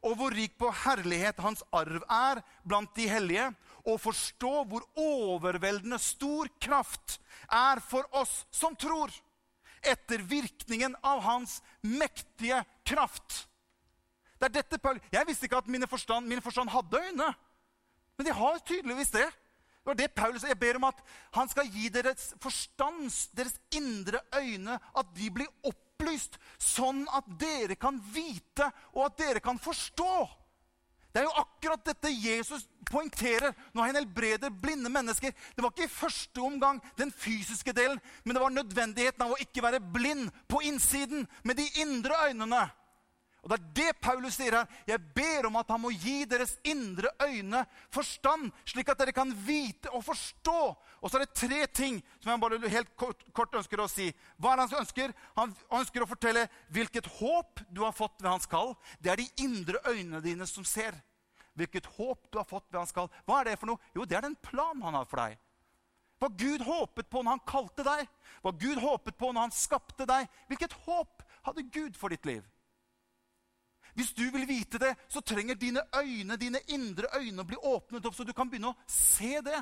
og 0.00 0.16
hvor 0.16 0.33
rik 0.33 0.56
på 0.59 0.70
herlighet 0.85 1.40
hans 1.44 1.62
arv 1.76 2.02
er 2.09 2.40
blant 2.64 2.94
de 2.96 3.09
hellige, 3.09 3.50
og 3.85 4.00
forstå 4.00 4.52
hvor 4.68 4.85
overveldende 4.96 5.98
stor 6.00 6.48
kraft 6.61 7.18
er 7.52 7.80
for 7.85 8.09
oss 8.16 8.46
som 8.50 8.76
tror, 8.76 9.12
etter 9.82 10.22
virkningen 10.22 10.96
av 11.02 11.22
hans 11.24 11.60
mektige 11.82 12.62
kraft. 12.86 13.46
Det 14.40 14.48
er 14.48 14.62
dette 14.62 15.00
Jeg 15.12 15.28
visste 15.28 15.46
ikke 15.46 15.60
at 15.60 15.68
mine 15.68 15.86
forstand, 15.86 16.26
min 16.26 16.42
forstand 16.42 16.70
hadde 16.72 17.00
øyne, 17.00 17.28
men 18.16 18.26
de 18.26 18.32
har 18.32 18.58
tydeligvis 18.64 19.12
det. 19.12 19.28
Det 19.80 19.88
var 19.88 19.94
det 19.94 20.14
Paulus, 20.14 20.42
Jeg 20.42 20.58
ber 20.58 20.76
om 20.76 20.84
at 20.84 20.98
han 21.32 21.48
skal 21.48 21.68
gi 21.68 21.88
deres 21.88 22.34
forstands, 22.40 23.28
deres 23.32 23.56
indre 23.72 24.20
øyne, 24.36 24.78
at 24.96 25.06
de 25.16 25.30
blir 25.30 25.48
opplyst, 25.64 26.36
sånn 26.58 27.06
at 27.16 27.24
dere 27.40 27.76
kan 27.80 27.96
vite 28.12 28.68
og 28.92 29.06
at 29.06 29.18
dere 29.18 29.40
kan 29.40 29.58
forstå. 29.58 30.28
Det 31.10 31.20
er 31.20 31.26
jo 31.26 31.42
akkurat 31.42 31.84
dette 31.84 32.10
Jesus 32.14 32.66
poengterer 32.90 33.54
når 33.74 33.88
han 33.88 33.98
helbreder 34.00 34.52
blinde 34.62 34.90
mennesker. 34.92 35.34
Det 35.34 35.62
var 35.62 35.72
ikke 35.72 35.88
i 35.88 35.94
første 35.94 36.42
omgang 36.42 36.78
den 36.98 37.10
fysiske 37.10 37.74
delen, 37.74 37.98
men 38.24 38.36
det 38.36 38.42
var 38.42 38.54
nødvendigheten 38.54 39.24
av 39.26 39.34
å 39.34 39.40
ikke 39.42 39.64
være 39.64 39.82
blind 39.82 40.30
på 40.50 40.62
innsiden 40.70 41.26
med 41.42 41.58
de 41.58 41.66
indre 41.82 42.14
øynene. 42.28 42.68
Og 43.42 43.48
Det 43.50 43.57
er 43.57 43.68
det 43.74 44.00
Paulus 44.05 44.37
sier 44.37 44.53
her. 44.53 44.68
Jeg 44.87 45.00
ber 45.16 45.46
om 45.48 45.57
at 45.57 45.70
han 45.72 45.81
må 45.81 45.90
gi 45.94 46.24
deres 46.29 46.59
indre 46.66 47.09
øyne 47.24 47.62
forstand, 47.92 48.50
slik 48.68 48.88
at 48.92 49.00
dere 49.00 49.14
kan 49.16 49.33
vite 49.46 49.90
og 49.96 50.05
forstå. 50.05 50.61
Og 51.00 51.09
så 51.09 51.16
er 51.16 51.24
det 51.24 51.35
tre 51.35 51.61
ting 51.72 52.00
som 52.20 52.33
jeg 52.35 52.42
bare 52.42 52.72
helt 52.74 52.92
kort, 53.00 53.24
kort 53.33 53.57
ønsker 53.57 53.81
å 53.81 53.88
si. 53.88 54.11
Hva 54.37 54.53
er 54.53 54.61
det 54.61 54.66
han 54.68 54.83
ønsker? 54.83 55.14
Han 55.38 55.55
ønsker 55.81 56.05
å 56.05 56.11
fortelle 56.11 56.48
hvilket 56.68 57.09
håp 57.16 57.64
du 57.72 57.81
har 57.87 57.96
fått 57.96 58.20
ved 58.20 58.31
hans 58.31 58.50
kall. 58.50 58.74
Det 59.00 59.12
er 59.12 59.22
de 59.22 59.31
indre 59.46 59.81
øynene 59.88 60.20
dine 60.24 60.48
som 60.48 60.66
ser. 60.68 60.98
Hvilket 61.57 61.88
håp 61.96 62.29
du 62.31 62.38
har 62.38 62.48
fått 62.48 62.68
ved 62.68 62.83
hans 62.83 62.92
kall. 62.92 63.09
Hva 63.24 63.40
er 63.40 63.50
det 63.50 63.61
for 63.61 63.72
noe? 63.72 63.81
Jo, 63.96 64.05
det 64.05 64.20
er 64.20 64.29
den 64.29 64.37
planen 64.44 64.85
han 64.85 65.00
har 65.00 65.09
for 65.09 65.24
deg. 65.24 65.40
Hva 66.20 66.29
Gud 66.37 66.61
håpet 66.68 67.09
på 67.09 67.22
når 67.24 67.38
han 67.38 67.46
kalte 67.48 67.85
deg, 67.85 68.09
hva 68.44 68.53
Gud 68.53 68.76
håpet 68.83 69.16
på 69.16 69.31
når 69.33 69.46
han 69.46 69.55
skapte 69.57 70.05
deg. 70.05 70.29
Hvilket 70.50 70.76
håp 70.85 71.22
hadde 71.48 71.64
Gud 71.72 71.96
for 71.96 72.12
ditt 72.12 72.29
liv? 72.29 72.44
Hvis 73.98 74.12
du 74.16 74.24
vil 74.31 74.46
vite 74.48 74.79
det, 74.81 74.94
så 75.11 75.22
trenger 75.24 75.59
dine 75.59 75.83
øyne, 75.96 76.38
dine 76.40 76.62
indre 76.74 77.11
øyne 77.18 77.42
å 77.42 77.48
bli 77.48 77.59
åpnet 77.59 78.07
opp, 78.07 78.16
så 78.16 78.26
du 78.26 78.33
kan 78.37 78.50
begynne 78.50 78.72
å 78.72 78.90
se 78.90 79.40
det. 79.44 79.61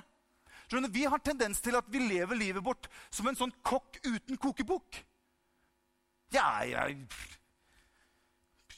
Skjønner, 0.68 0.92
vi 0.92 1.06
har 1.08 1.20
tendens 1.24 1.62
til 1.64 1.78
at 1.78 1.86
vi 1.88 2.02
lever 2.04 2.36
livet 2.36 2.64
vårt 2.64 2.90
som 3.08 3.28
en 3.28 3.38
sånn 3.38 3.54
kokk 3.64 4.00
uten 4.04 4.36
kokebok. 4.36 4.98
Ja, 6.34 6.60
jeg, 6.68 7.06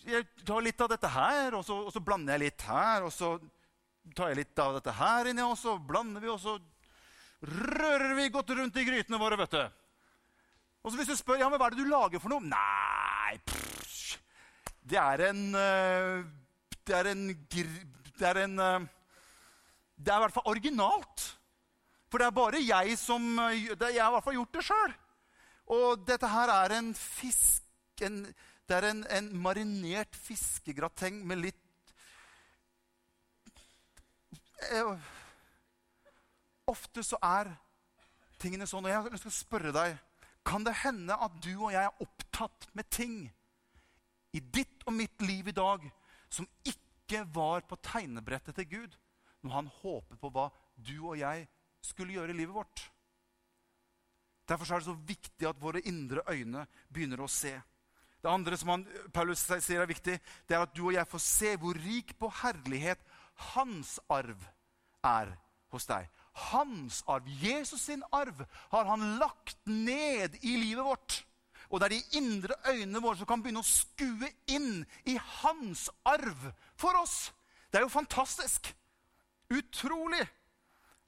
jeg 0.06 0.28
tar 0.46 0.62
litt 0.62 0.80
av 0.84 0.92
dette 0.92 1.10
her, 1.10 1.56
og 1.58 1.64
så, 1.66 1.80
og 1.88 1.90
så, 1.90 2.02
blander 2.04 2.36
jeg 2.36 2.44
litt 2.44 2.66
her. 2.68 3.08
Og 3.08 3.10
så 3.14 3.32
tar 4.14 4.30
jeg 4.30 4.44
litt 4.44 4.62
av 4.62 4.78
dette 4.78 4.94
her 5.00 5.32
inni, 5.32 5.42
og 5.42 5.58
så 5.58 5.74
blander 5.82 6.22
vi, 6.22 6.30
og 6.30 6.38
så 6.42 6.56
rører 7.42 8.14
vi 8.20 8.30
godt 8.30 8.54
rundt 8.54 8.78
i 8.78 8.86
grytene 8.86 9.18
våre. 9.18 9.40
vet 9.42 9.58
du. 9.58 9.64
Og 10.80 10.92
så 10.92 11.00
hvis 11.00 11.10
du 11.10 11.18
spør 11.18 11.42
ja, 11.42 11.50
men 11.50 11.58
hva 11.60 11.68
er 11.68 11.74
det 11.74 11.82
du 11.82 11.90
lager 11.90 12.22
for 12.22 12.32
noe 12.32 12.40
Nei, 12.46 13.34
pff, 13.44 13.79
det 14.90 14.98
er 14.98 15.22
en 15.28 15.42
eh, 15.54 16.24
Det 16.86 16.96
er 16.96 17.10
en 17.12 17.28
Det 17.28 18.26
er 18.26 18.42
en 18.44 18.58
eh, 18.58 18.88
Det 19.96 20.12
er 20.12 20.16
i 20.16 20.24
hvert 20.24 20.34
fall 20.34 20.50
originalt. 20.50 21.26
For 22.10 22.18
det 22.18 22.26
er 22.26 22.34
bare 22.34 22.62
jeg 22.64 22.98
som 22.98 23.38
eh, 23.38 23.70
Jeg 23.70 24.02
har 24.02 24.10
i 24.10 24.14
hvert 24.16 24.24
fall 24.24 24.38
gjort 24.40 24.54
det 24.54 24.66
sjøl. 24.66 24.94
Og 25.70 26.06
dette 26.06 26.28
her 26.28 26.50
er 26.56 26.78
en 26.78 26.94
fisk 26.94 28.02
en, 28.02 28.22
Det 28.66 28.76
er 28.76 28.90
en, 28.90 29.06
en 29.06 29.32
marinert 29.36 30.16
fiskegrateng 30.16 31.22
med 31.26 31.44
litt 31.46 31.66
Ofte 36.68 37.02
så 37.02 37.16
er 37.24 37.48
tingene 38.38 38.66
sånn. 38.68 38.84
Og 38.84 38.92
jeg 38.92 39.20
å 39.26 39.32
spørre 39.32 39.72
deg 39.72 39.96
Kan 40.46 40.66
det 40.66 40.74
hende 40.82 41.16
at 41.16 41.38
du 41.44 41.52
og 41.54 41.70
jeg 41.72 41.86
er 41.86 42.02
opptatt 42.04 42.68
med 42.74 42.90
ting 42.92 43.30
i 44.36 44.40
ditt 44.40 44.84
og 44.86 44.94
mitt 44.94 45.22
liv 45.24 45.50
i 45.50 45.56
dag 45.56 45.86
som 46.30 46.48
ikke 46.66 47.24
var 47.34 47.64
på 47.66 47.78
tegnebrettet 47.82 48.56
til 48.58 48.68
Gud 48.70 48.96
når 49.42 49.56
han 49.56 49.72
håpet 49.80 50.20
på 50.20 50.30
hva 50.34 50.48
du 50.76 50.96
og 51.00 51.18
jeg 51.18 51.46
skulle 51.84 52.14
gjøre 52.14 52.34
i 52.34 52.40
livet 52.42 52.54
vårt? 52.54 52.84
Derfor 54.50 54.74
er 54.74 54.82
det 54.82 54.90
så 54.90 54.96
viktig 55.06 55.48
at 55.48 55.60
våre 55.62 55.82
indre 55.86 56.24
øyne 56.30 56.66
begynner 56.90 57.22
å 57.22 57.30
se. 57.30 57.54
Det 58.20 58.28
andre 58.28 58.56
som 58.58 58.74
han, 58.74 58.86
Paulus 59.14 59.42
sier 59.46 59.80
er 59.80 59.88
viktig, 59.88 60.16
det 60.48 60.56
er 60.56 60.64
at 60.64 60.74
du 60.76 60.82
og 60.88 60.94
jeg 60.94 61.08
får 61.08 61.22
se 61.24 61.52
hvor 61.60 61.78
rik 61.80 62.12
på 62.20 62.28
herlighet 62.42 63.00
hans 63.54 63.96
arv 64.12 64.42
er 65.06 65.32
hos 65.72 65.86
deg. 65.88 66.08
Hans 66.50 67.00
arv, 67.10 67.26
Jesus 67.40 67.86
sin 67.88 68.02
arv, 68.12 68.42
har 68.74 68.90
han 68.90 69.16
lagt 69.22 69.58
ned 69.66 70.36
i 70.42 70.56
livet 70.60 70.84
vårt. 70.84 71.20
Og 71.70 71.78
det 71.78 71.86
er 71.86 71.94
de 71.94 72.18
indre 72.18 72.56
øynene 72.66 73.02
våre 73.02 73.20
som 73.20 73.28
kan 73.30 73.42
begynne 73.42 73.62
å 73.62 73.66
skue 73.66 74.30
inn 74.50 74.82
i 75.06 75.14
hans 75.40 75.86
arv 76.08 76.50
for 76.78 76.98
oss. 76.98 77.30
Det 77.70 77.78
er 77.78 77.86
jo 77.86 77.92
fantastisk. 77.94 78.72
Utrolig. 79.50 80.24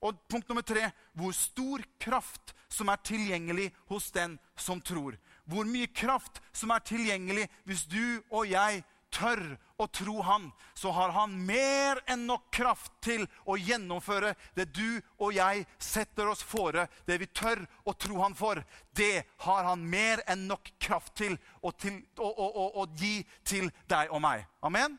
Og 0.03 0.19
punkt 0.31 0.49
nummer 0.51 0.65
tre 0.67 0.89
hvor 1.19 1.35
stor 1.35 1.83
kraft 2.03 2.55
som 2.73 2.91
er 2.91 3.03
tilgjengelig 3.07 3.69
hos 3.91 4.11
den 4.15 4.39
som 4.59 4.81
tror. 4.83 5.19
Hvor 5.45 5.67
mye 5.67 5.91
kraft 5.91 6.41
som 6.55 6.71
er 6.75 6.83
tilgjengelig 6.87 7.49
hvis 7.67 7.85
du 7.91 8.23
og 8.31 8.47
jeg 8.51 8.83
tør 9.13 9.43
å 9.81 9.87
tro 9.93 10.21
Han, 10.27 10.49
så 10.75 10.93
har 10.95 11.13
Han 11.17 11.35
mer 11.47 12.01
enn 12.11 12.27
nok 12.29 12.49
kraft 12.55 12.93
til 13.05 13.27
å 13.45 13.57
gjennomføre 13.61 14.35
det 14.57 14.69
du 14.75 15.01
og 15.19 15.35
jeg 15.37 15.67
setter 15.83 16.31
oss 16.33 16.43
fore, 16.47 16.87
det 17.07 17.19
vi 17.23 17.29
tør 17.29 17.65
å 17.85 17.95
tro 17.95 18.21
Han 18.23 18.37
for. 18.39 18.63
Det 18.91 19.25
har 19.47 19.65
Han 19.69 19.85
mer 19.85 20.25
enn 20.31 20.47
nok 20.51 20.73
kraft 20.83 21.17
til 21.23 21.37
å, 21.61 21.73
til, 21.73 22.01
å, 22.19 22.29
å, 22.29 22.69
å 22.83 22.87
gi 22.99 23.21
til 23.45 23.71
deg 23.91 24.13
og 24.13 24.23
meg. 24.25 24.47
Amen? 24.63 24.99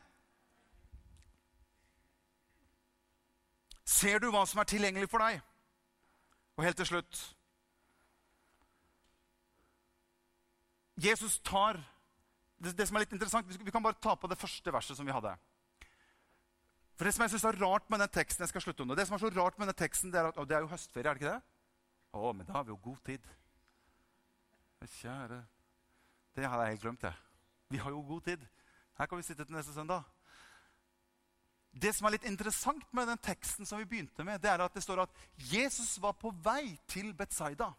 Ser 3.84 4.20
du 4.22 4.30
hva 4.32 4.46
som 4.48 4.62
er 4.62 4.68
tilgjengelig 4.68 5.10
for 5.12 5.22
deg? 5.22 5.42
Og 6.56 6.64
helt 6.64 6.78
til 6.78 6.94
slutt 6.94 7.24
Jesus 10.94 11.40
tar 11.42 11.80
det, 12.64 12.72
det, 12.78 12.86
som 12.88 12.96
er 12.96 13.04
litt 13.04 13.14
interessant, 13.16 13.50
Vi 13.60 13.72
kan 13.74 13.84
bare 13.84 14.00
ta 14.00 14.14
på 14.16 14.30
det 14.30 14.38
første 14.40 14.72
verset 14.72 14.98
som 14.98 15.06
vi 15.06 15.14
hadde. 15.14 15.34
For 16.94 17.04
Det 17.04 17.14
som 17.14 17.24
jeg 17.24 17.34
synes 17.34 17.44
er 17.50 17.60
rart 17.62 17.88
med 17.90 18.00
den 18.00 18.12
teksten, 18.12 18.44
jeg 18.44 18.52
skal 18.52 18.62
slutte 18.62 18.84
om 18.84 18.92
det, 18.94 19.06
som 19.06 19.16
er 19.16 19.22
så 19.22 19.30
rart 19.34 19.58
med 19.58 19.70
den 19.70 19.78
teksten, 19.78 20.12
det 20.12 20.20
er 20.20 20.30
at, 20.30 20.38
det 20.48 20.56
er 20.56 20.62
jo 20.62 20.70
høstferie, 20.70 21.10
er 21.10 21.14
det 21.14 21.22
ikke 21.22 21.32
det? 21.32 21.40
Å, 22.14 22.32
men 22.32 22.46
da 22.46 22.54
har 22.58 22.66
vi 22.66 22.70
jo 22.70 22.78
god 22.82 23.00
tid. 23.06 23.24
Kjære 25.00 25.40
Det 26.36 26.44
hadde 26.44 26.64
jeg 26.66 26.74
helt 26.74 26.82
glemt, 26.82 27.02
jeg. 27.02 27.14
Vi 27.70 27.78
har 27.78 27.90
jo 27.90 28.02
god 28.06 28.22
tid. 28.26 28.42
Her 28.98 29.06
kan 29.06 29.18
vi 29.18 29.26
sitte 29.26 29.44
til 29.44 29.54
neste 29.54 29.72
søndag. 29.74 30.02
Det 31.74 31.90
som 31.94 32.06
er 32.06 32.14
litt 32.14 32.26
interessant 32.28 32.84
med 32.94 33.08
den 33.10 33.18
teksten 33.18 33.66
som 33.66 33.80
vi 33.80 33.88
begynte 33.90 34.26
med, 34.26 34.42
det 34.42 34.50
er 34.50 34.62
at 34.62 34.74
det 34.74 34.82
står 34.82 35.04
at 35.06 35.22
Jesus 35.50 35.96
var 36.02 36.14
på 36.18 36.30
vei 36.44 36.76
til 36.90 37.10
Betzaida. 37.16 37.72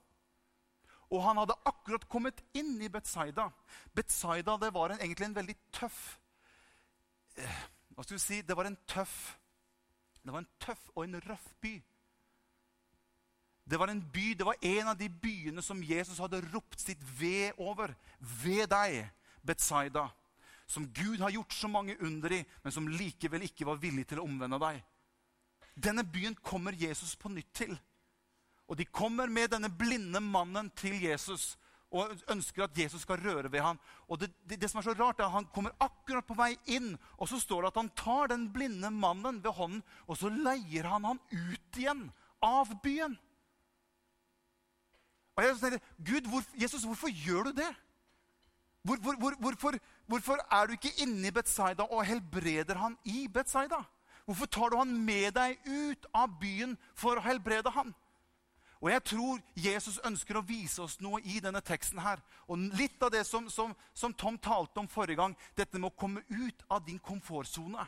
Og 1.13 1.21
han 1.21 1.37
hadde 1.37 1.57
akkurat 1.69 2.07
kommet 2.09 2.41
inn 2.57 2.75
i 2.81 2.89
Betzaida. 2.89 3.49
Betzaida 3.95 4.57
det 4.61 4.71
var 4.73 4.93
en, 4.93 5.01
egentlig 5.01 5.27
en 5.29 5.37
veldig 5.37 5.55
tøff 5.75 5.99
eh, 7.37 7.59
Hva 7.93 8.03
skal 8.03 8.17
vi 8.17 8.23
si? 8.23 8.39
Det 8.41 8.57
var 8.57 8.69
en 8.69 8.77
tøff 8.89 9.35
Det 10.25 10.33
var 10.33 10.41
en 10.41 10.53
tøff 10.59 10.87
og 10.95 11.03
en 11.05 11.19
røff 11.27 11.45
by. 11.61 11.75
Det 13.65 13.79
var 13.81 13.89
en 13.89 14.01
by, 14.13 14.25
det 14.37 14.45
var 14.45 14.57
en 14.61 14.87
av 14.91 14.97
de 14.97 15.07
byene 15.09 15.61
som 15.65 15.81
Jesus 15.81 16.19
hadde 16.21 16.43
ropt 16.53 16.79
sitt 16.81 17.01
ved 17.19 17.57
over. 17.57 17.93
Ved 18.19 18.67
deg, 18.69 19.07
Betzaida. 19.45 20.07
Som 20.69 20.85
Gud 20.93 21.21
har 21.21 21.33
gjort 21.33 21.53
så 21.53 21.69
mange 21.69 21.95
under 22.01 22.33
i, 22.33 22.43
men 22.63 22.73
som 22.73 22.89
likevel 22.89 23.45
ikke 23.45 23.65
var 23.69 23.81
villig 23.81 24.05
til 24.09 24.21
å 24.21 24.25
omvende 24.25 24.59
deg. 24.61 24.81
Denne 25.75 26.05
byen 26.05 26.37
kommer 26.41 26.77
Jesus 26.77 27.15
på 27.17 27.29
nytt 27.29 27.51
til. 27.53 27.73
Og 28.67 28.78
de 28.78 28.86
kommer 28.86 29.30
med 29.30 29.51
denne 29.54 29.69
blinde 29.69 30.19
mannen 30.23 30.71
til 30.78 30.97
Jesus 31.04 31.54
og 31.95 32.12
ønsker 32.32 32.65
at 32.65 32.78
Jesus 32.78 33.06
skal 33.06 33.21
røre 33.21 33.51
ved 33.51 33.62
ham. 33.62 33.80
Og 34.08 34.19
det, 34.19 34.32
det, 34.49 34.58
det, 34.62 34.69
som 34.69 34.82
er 34.82 34.88
så 34.88 34.95
rart, 34.97 35.19
er 35.19 35.30
at 35.30 35.32
Han 35.32 35.45
kommer 35.54 35.71
akkurat 35.80 36.25
på 36.25 36.36
vei 36.36 36.56
inn, 36.65 36.95
og 37.17 37.30
så 37.30 37.39
står 37.39 37.62
det 37.62 37.71
at 37.71 37.80
han 37.80 37.91
tar 37.95 38.34
den 38.34 38.49
blinde 38.54 38.91
mannen 38.91 39.43
ved 39.43 39.54
hånden, 39.54 39.84
og 40.08 40.17
så 40.17 40.30
leier 40.30 40.89
han 40.89 41.06
han 41.06 41.21
ut 41.32 41.80
igjen 41.80 42.10
av 42.43 42.73
byen. 42.84 43.15
Og 45.36 45.43
jeg 45.43 45.58
tenker, 45.60 45.84
Gud, 45.99 46.30
hvor, 46.32 46.43
Jesus, 46.56 46.84
hvorfor 46.84 47.12
gjør 47.12 47.49
du 47.49 47.51
det? 47.62 47.71
Hvor, 48.86 48.97
hvor, 49.01 49.36
hvorfor, 49.39 49.78
hvorfor, 50.08 50.39
er 50.51 50.67
du 50.67 50.75
ikke 50.75 50.93
inne 51.01 51.28
i 51.28 51.34
Betzaida 51.34 51.88
og 51.89 52.06
helbreder 52.06 52.78
han 52.78 52.97
i 53.04 53.28
Betzaida? 53.28 53.82
Hvorfor 54.25 54.45
tar 54.45 54.69
du 54.69 54.78
han 54.78 54.93
med 55.06 55.34
deg 55.36 55.58
ut 55.65 56.06
av 56.13 56.38
byen 56.41 56.75
for 56.97 57.17
å 57.17 57.25
helbrede 57.25 57.71
han? 57.73 57.93
Og 58.85 58.91
jeg 58.91 59.01
tror 59.09 59.39
Jesus 59.57 59.95
ønsker 60.05 60.37
å 60.37 60.43
vise 60.45 60.83
oss 60.83 60.99
noe 61.01 61.17
i 61.25 61.39
denne 61.41 61.61
teksten. 61.65 61.97
her. 61.97 62.19
Og 62.45 62.59
Litt 62.77 63.01
av 63.01 63.09
det 63.09 63.23
som, 63.25 63.49
som, 63.49 63.73
som 63.97 64.13
Tom 64.13 64.37
talte 64.37 64.79
om 64.79 64.87
forrige 64.87 65.17
gang, 65.17 65.33
dette 65.57 65.79
med 65.79 65.89
å 65.89 65.97
komme 65.97 66.21
ut 66.29 66.61
av 66.69 66.85
din 66.85 66.99
komfortsone. 66.99 67.81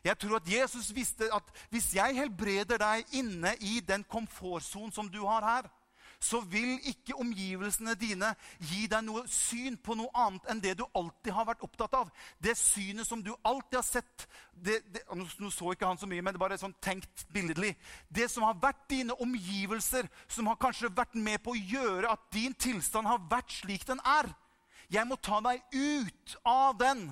Jeg 0.00 0.16
tror 0.18 0.38
at 0.38 0.48
Jesus 0.48 0.88
visste 0.94 1.28
at 1.36 1.44
hvis 1.68 1.90
jeg 1.98 2.16
helbreder 2.16 2.80
deg 2.80 3.12
inne 3.12 3.52
i 3.60 3.80
den 3.84 4.04
komfortsonen 4.08 4.94
som 4.94 5.10
du 5.12 5.20
har 5.26 5.44
her, 5.44 5.68
så 6.22 6.40
vil 6.46 6.76
ikke 6.86 7.16
omgivelsene 7.18 7.94
dine 7.98 8.30
gi 8.62 8.86
deg 8.90 9.02
noe 9.06 9.24
syn 9.30 9.76
på 9.82 9.96
noe 9.98 10.12
annet 10.14 10.46
enn 10.52 10.62
det 10.62 10.76
du 10.78 10.84
alltid 10.94 11.32
har 11.34 11.48
vært 11.48 11.64
opptatt 11.66 11.96
av. 11.98 12.12
Det 12.38 12.54
synet 12.58 13.08
som 13.08 13.24
du 13.24 13.32
alltid 13.42 13.80
har 13.80 13.86
sett 13.86 14.26
det, 14.52 14.78
det, 14.94 15.02
Nå 15.10 15.50
så 15.50 15.72
ikke 15.72 15.88
han 15.88 15.98
så 15.98 16.06
mye, 16.06 16.22
men 16.22 16.34
det 16.34 16.42
bare 16.42 16.60
sånn 16.60 16.76
tenkt 16.84 17.26
billedlig. 17.34 17.74
Det 18.08 18.28
som 18.30 18.46
har 18.46 18.60
vært 18.62 18.84
dine 18.92 19.16
omgivelser, 19.24 20.06
som 20.30 20.46
har 20.50 20.60
kanskje 20.62 20.92
vært 20.94 21.18
med 21.18 21.42
på 21.42 21.56
å 21.56 21.64
gjøre 21.74 22.12
at 22.14 22.30
din 22.34 22.54
tilstand 22.54 23.10
har 23.10 23.26
vært 23.30 23.58
slik 23.62 23.86
den 23.88 24.02
er. 24.06 24.30
Jeg 24.92 25.08
må 25.08 25.16
ta 25.16 25.40
deg 25.42 25.62
ut 25.74 26.38
av 26.46 26.78
den. 26.78 27.08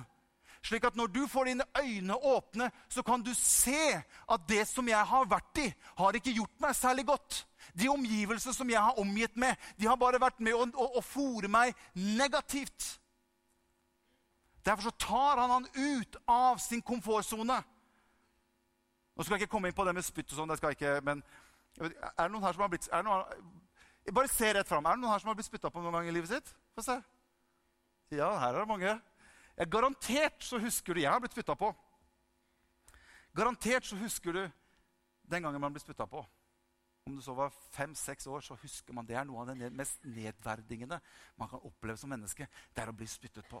Slik 0.61 0.85
at 0.85 0.95
når 0.95 1.09
du 1.09 1.23
får 1.27 1.49
dine 1.49 1.65
øyne 1.81 2.15
åpne, 2.15 2.69
så 2.89 3.03
kan 3.03 3.23
du 3.25 3.33
se 3.35 3.97
at 3.97 4.43
det 4.47 4.67
som 4.69 4.87
jeg 4.87 5.07
har 5.11 5.29
vært 5.29 5.63
i, 5.63 5.71
har 5.97 6.17
ikke 6.17 6.35
gjort 6.37 6.61
meg 6.61 6.77
særlig 6.77 7.07
godt. 7.09 7.45
De 7.77 7.89
omgivelsene 7.91 8.53
som 8.55 8.69
jeg 8.69 8.81
har 8.81 8.99
omgitt 8.99 9.37
med, 9.39 9.55
de 9.77 9.87
har 9.89 9.99
bare 9.99 10.21
vært 10.21 10.39
med 10.39 10.57
å, 10.57 10.65
å, 10.75 10.87
å 10.99 11.05
fòre 11.05 11.49
meg 11.51 11.75
negativt. 11.93 12.97
Derfor 14.65 14.89
så 14.89 14.95
tar 15.01 15.41
han 15.41 15.49
han 15.49 15.69
ut 15.73 16.17
av 16.29 16.59
sin 16.61 16.81
komfortsone. 16.85 17.61
Nå 19.15 19.23
skal 19.23 19.35
jeg 19.35 19.45
ikke 19.45 19.55
komme 19.55 19.71
inn 19.71 19.77
på 19.77 19.85
det 19.85 19.95
med 19.97 20.05
spytt 20.05 20.33
og 20.33 20.41
sånn, 20.41 20.53
er 21.79 22.27
det 22.27 22.31
noen 22.31 22.43
her 22.43 22.53
som 22.53 22.65
har 22.65 22.71
blitt 22.71 22.89
noen, 23.05 23.51
Bare 24.11 24.27
se 24.27 24.49
rett 24.53 24.67
fram. 24.67 24.85
Er 24.85 24.97
det 24.97 25.03
noen 25.03 25.13
her 25.13 25.21
som 25.21 25.29
har 25.29 25.37
blitt 25.37 25.47
spytta 25.47 25.69
på 25.69 25.81
noen 25.81 25.93
gang 25.93 26.07
i 26.09 26.13
livet 26.15 26.31
sitt? 26.31 26.47
Få 26.75 26.83
se. 26.83 26.97
Ja, 28.11 28.31
her 28.41 28.55
er 28.55 28.63
det 28.63 28.67
mange. 28.67 28.95
Jeg, 29.55 29.69
garantert 29.69 30.43
så 30.43 30.59
husker 30.59 30.93
du 30.93 31.01
Jeg 31.03 31.11
har 31.11 31.21
blitt 31.21 31.35
spytta 31.35 31.55
på. 31.55 31.69
Garantert 33.37 33.85
så 33.85 33.95
husker 33.95 34.33
du 34.33 34.41
den 35.31 35.43
gangen 35.43 35.61
man 35.61 35.73
ble 35.73 35.83
spytta 35.83 36.07
på. 36.09 36.23
Om 37.11 37.17
det 37.17 37.25
så 37.25 37.33
var 37.35 37.49
fem-seks 37.49 38.27
år, 38.27 38.39
så 38.39 38.55
husker 38.55 38.95
man 38.95 39.07
det 39.07 39.17
er 39.19 39.25
noe 39.27 39.41
av 39.43 39.49
det 39.51 39.67
mest 39.75 40.05
nedverdigende 40.07 41.01
man 41.35 41.49
kan 41.51 41.59
oppleve 41.67 41.99
som 41.99 42.09
menneske. 42.13 42.47
Det 42.71 42.79
er 42.79 42.91
å 42.91 42.95
bli 42.95 43.07
spyttet 43.09 43.49
på. 43.51 43.59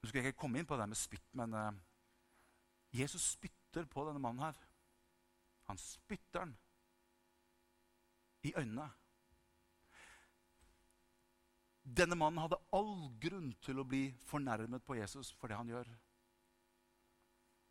Nå 0.00 0.08
skal 0.08 0.22
jeg 0.22 0.32
ikke 0.32 0.40
komme 0.40 0.62
inn 0.62 0.70
på 0.70 0.78
det 0.80 0.88
med 0.88 0.96
spytt, 0.96 1.28
men 1.36 1.52
uh, 1.52 1.68
Jesus 2.96 3.28
spytter 3.36 3.84
på 3.92 4.06
denne 4.08 4.24
mannen 4.24 4.46
her. 4.46 4.64
Han 5.68 5.84
spytter 5.84 6.46
den 6.46 6.56
i 8.48 8.56
øynene. 8.56 8.88
Denne 11.84 12.16
mannen 12.16 12.40
hadde 12.40 12.62
all 12.72 13.10
grunn 13.20 13.52
til 13.60 13.84
å 13.84 13.84
bli 13.84 14.06
fornærmet 14.32 14.80
på 14.86 14.96
Jesus 14.96 15.34
for 15.36 15.52
det 15.52 15.60
han 15.60 15.76
gjør. 15.76 15.92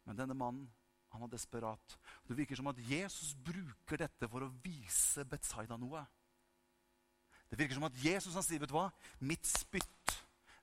Men 0.05 0.21
denne 0.21 0.37
mannen 0.37 0.69
han 1.09 1.21
var 1.21 1.31
desperat. 1.31 1.97
Det 2.27 2.37
virker 2.37 2.59
som 2.59 2.69
at 2.71 2.79
Jesus 2.85 3.33
bruker 3.33 4.03
dette 4.03 4.29
for 4.29 4.45
å 4.45 4.53
vise 4.63 5.25
Betzaida 5.25 5.77
noe. 5.79 6.03
Det 7.49 7.57
virker 7.57 7.79
som 7.79 7.87
at 7.87 7.97
Jesus 7.97 8.35
han 8.37 8.45
sier, 8.45 8.61
vet 8.61 8.69
du 8.69 8.77
hva? 8.77 8.89
Mitt 9.25 9.47
spytt 9.49 10.13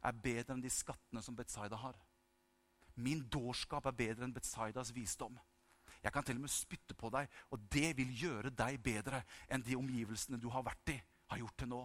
er 0.06 0.22
bedre 0.22 0.54
enn 0.54 0.62
de 0.62 0.70
skattene 0.70 1.22
som 1.24 1.34
Betzaida 1.36 1.78
har. 1.80 1.98
Min 2.96 3.24
dårskap 3.28 3.88
er 3.90 3.98
bedre 3.98 4.24
enn 4.24 4.34
Betzaidas 4.34 4.94
visdom. 4.94 5.34
Jeg 6.02 6.12
kan 6.14 6.24
til 6.24 6.38
og 6.38 6.44
med 6.44 6.52
spytte 6.52 6.94
på 6.94 7.10
deg, 7.10 7.26
og 7.50 7.66
det 7.72 7.90
vil 7.98 8.12
gjøre 8.14 8.52
deg 8.54 8.78
bedre 8.84 9.24
enn 9.50 9.64
de 9.66 9.76
omgivelsene 9.76 10.38
du 10.38 10.46
har 10.54 10.62
vært 10.64 10.94
i, 10.94 10.96
har 11.32 11.42
gjort 11.42 11.56
til 11.58 11.72
nå. 11.72 11.82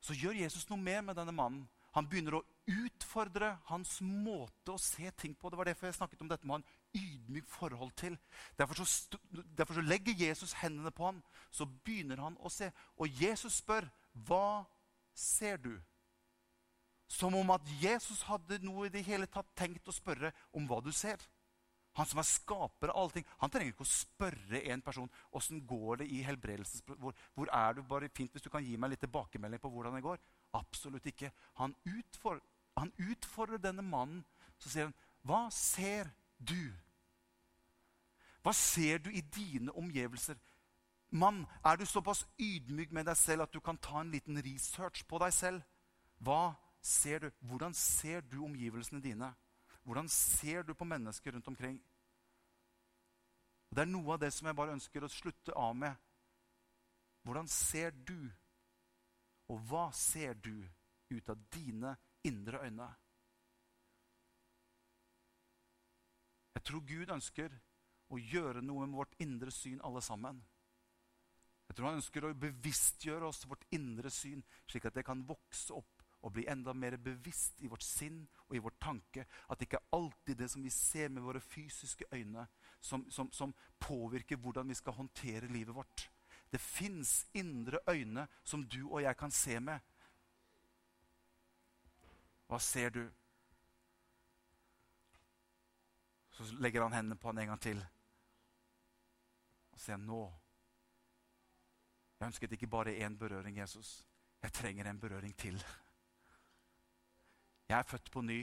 Så 0.00 0.16
gjør 0.16 0.38
Jesus 0.38 0.64
noe 0.70 0.80
mer 0.80 1.02
med 1.04 1.18
denne 1.18 1.34
mannen. 1.34 1.66
Han 1.96 2.08
begynner 2.08 2.38
å 2.38 2.44
utfordre 2.66 3.52
hans 3.68 4.00
måte 4.02 4.74
å 4.74 4.80
se 4.80 5.10
ting 5.18 5.34
på. 5.38 5.50
Det 5.50 5.58
var 5.58 5.68
derfor 5.68 5.88
jeg 5.88 5.98
snakket 5.98 6.22
om 6.24 6.30
dette 6.30 6.46
med 6.46 6.56
å 6.56 6.58
ha 6.58 6.62
en 6.62 7.02
ydmyk 7.02 7.48
forhold 7.50 7.92
til. 7.98 8.16
Derfor 8.58 8.82
så, 8.82 9.18
derfor 9.30 9.78
så, 9.78 9.84
legger 9.86 10.18
Jesus 10.18 10.56
hendene 10.62 10.90
på 10.94 11.06
ham. 11.06 11.22
Så 11.50 11.68
begynner 11.86 12.22
han 12.24 12.38
å 12.42 12.50
se. 12.52 12.72
Og 12.98 13.22
Jesus 13.22 13.60
spør, 13.62 13.88
'Hva 14.14 14.66
ser 15.14 15.56
du?' 15.56 15.82
Som 17.08 17.34
om 17.34 17.50
at 17.50 17.62
Jesus 17.80 18.22
hadde 18.22 18.58
noe 18.58 18.86
i 18.86 18.90
det 18.90 19.04
hele 19.06 19.26
tatt 19.26 19.46
tenkt 19.54 19.86
å 19.86 19.94
spørre 19.94 20.32
om 20.52 20.66
hva 20.66 20.80
du 20.82 20.90
ser. 20.90 21.18
Han 21.96 22.06
som 22.06 22.18
er 22.18 22.28
skaper 22.28 22.90
av 22.92 22.98
alle 23.00 23.14
ting. 23.14 23.26
Han 23.40 23.52
trenger 23.52 23.72
ikke 23.72 23.86
å 23.86 23.88
spørre 23.88 24.60
en 24.72 24.82
person 24.82 25.08
åssen 25.32 25.62
går 25.66 26.02
det 26.02 26.08
i 26.12 26.20
helbredelsen. 26.26 26.82
Hvor, 26.84 27.14
hvor, 27.34 27.48
er 27.48 27.78
du? 27.78 27.82
Bare 27.88 28.10
fint 28.12 28.32
hvis 28.32 28.44
du 28.44 28.50
kan 28.52 28.64
gi 28.64 28.76
meg 28.76 28.92
litt 28.92 29.00
tilbakemelding 29.00 29.62
på 29.62 29.70
hvordan 29.72 29.96
det 29.96 30.04
går. 30.04 30.20
Absolutt 30.58 31.06
ikke. 31.08 31.30
Han, 31.62 31.72
utfor, 31.88 32.42
han 32.76 32.92
utfordrer 32.98 33.58
denne 33.58 33.82
mannen. 33.82 34.24
Så 34.58 34.68
sier 34.68 34.84
han, 34.84 34.94
'Hva 35.24 35.50
ser 35.50 36.10
du?' 36.38 36.74
Hva 38.42 38.52
ser 38.52 38.98
du 38.98 39.10
i 39.10 39.20
dine 39.20 39.72
omgivelser? 39.72 40.36
Mann, 41.10 41.46
er 41.64 41.76
du 41.76 41.84
såpass 41.84 42.26
ydmyk 42.38 42.92
med 42.92 43.06
deg 43.06 43.16
selv 43.16 43.42
at 43.42 43.52
du 43.52 43.60
kan 43.60 43.78
ta 43.78 44.00
en 44.00 44.10
liten 44.10 44.38
research 44.38 45.06
på 45.08 45.18
deg 45.18 45.32
selv? 45.32 45.62
Hva 46.20 46.54
ser 46.80 47.18
du? 47.18 47.30
Hvordan 47.40 47.74
ser 47.74 48.20
du 48.20 48.44
omgivelsene 48.44 49.02
dine? 49.02 49.34
Hvordan 49.82 50.08
ser 50.08 50.62
du 50.62 50.74
på 50.74 50.84
mennesker 50.84 51.32
rundt 51.32 51.48
omkring? 51.48 51.82
det 53.76 53.82
er 53.84 53.92
noe 53.92 54.14
av 54.14 54.20
det 54.22 54.30
som 54.32 54.46
jeg 54.48 54.56
bare 54.56 54.72
ønsker 54.72 55.04
å 55.04 55.12
slutte 55.12 55.52
av 55.52 55.74
med. 55.76 55.92
Hvordan 57.28 57.48
ser 57.50 57.92
du? 58.08 58.30
Og 59.52 59.60
hva 59.68 59.90
ser 59.92 60.32
du 60.40 60.64
ut 61.12 61.28
av 61.28 61.42
dine 61.52 61.92
indre 62.28 62.60
øyne? 62.66 62.88
Jeg 66.56 66.64
tror 66.66 66.84
Gud 66.88 67.12
ønsker 67.12 67.52
å 68.10 68.18
gjøre 68.18 68.62
noe 68.64 68.86
med 68.86 68.98
vårt 68.98 69.16
indre 69.22 69.52
syn, 69.54 69.80
alle 69.84 70.02
sammen. 70.02 70.38
Jeg 71.66 71.76
tror 71.76 71.90
han 71.90 71.98
ønsker 71.98 72.24
å 72.24 72.34
bevisstgjøre 72.38 73.26
oss 73.26 73.46
vårt 73.50 73.66
indre 73.74 74.10
syn, 74.14 74.42
slik 74.70 74.86
at 74.86 74.94
det 74.96 75.04
kan 75.06 75.24
vokse 75.26 75.74
opp 75.74 76.04
og 76.26 76.32
bli 76.34 76.46
enda 76.50 76.72
mer 76.74 76.96
bevisst 76.98 77.60
i 77.62 77.68
vårt 77.70 77.84
sinn 77.84 78.22
og 78.46 78.56
i 78.56 78.62
vår 78.62 78.74
tanke. 78.82 79.26
At 79.46 79.58
det 79.58 79.68
ikke 79.68 79.80
er 79.82 79.98
alltid 79.98 80.40
det 80.40 80.48
som 80.50 80.64
vi 80.64 80.72
ser 80.74 81.10
med 81.12 81.26
våre 81.26 81.42
fysiske 81.42 82.08
øyne, 82.14 82.46
som, 82.80 83.04
som, 83.10 83.30
som 83.32 83.54
påvirker 83.82 84.40
hvordan 84.42 84.70
vi 84.70 84.78
skal 84.78 84.96
håndtere 84.96 85.50
livet 85.52 85.74
vårt. 85.76 86.08
Det 86.50 86.62
fins 86.62 87.26
indre 87.34 87.78
øyne 87.90 88.26
som 88.46 88.64
du 88.64 88.86
og 88.86 89.02
jeg 89.02 89.18
kan 89.18 89.30
se 89.34 89.60
med. 89.60 89.82
Hva 92.46 92.58
ser 92.62 92.90
du? 92.94 93.04
Så 96.36 96.44
legger 96.60 96.84
han 96.84 96.92
hendene 96.92 97.18
på 97.18 97.28
han 97.28 97.38
en 97.42 97.52
gang 97.52 97.62
til. 97.62 97.80
Og 99.72 99.80
sier 99.80 100.00
nå 100.00 100.20
Jeg 102.16 102.30
ønsket 102.30 102.52
ikke 102.56 102.70
bare 102.72 102.94
én 103.04 103.16
berøring, 103.18 103.58
Jesus. 103.58 104.06
Jeg 104.42 104.52
trenger 104.52 104.88
en 104.88 105.00
berøring 105.00 105.34
til. 105.36 105.58
Jeg 107.68 107.78
er 107.78 107.82
født 107.82 108.10
på 108.10 108.20
ny, 108.20 108.38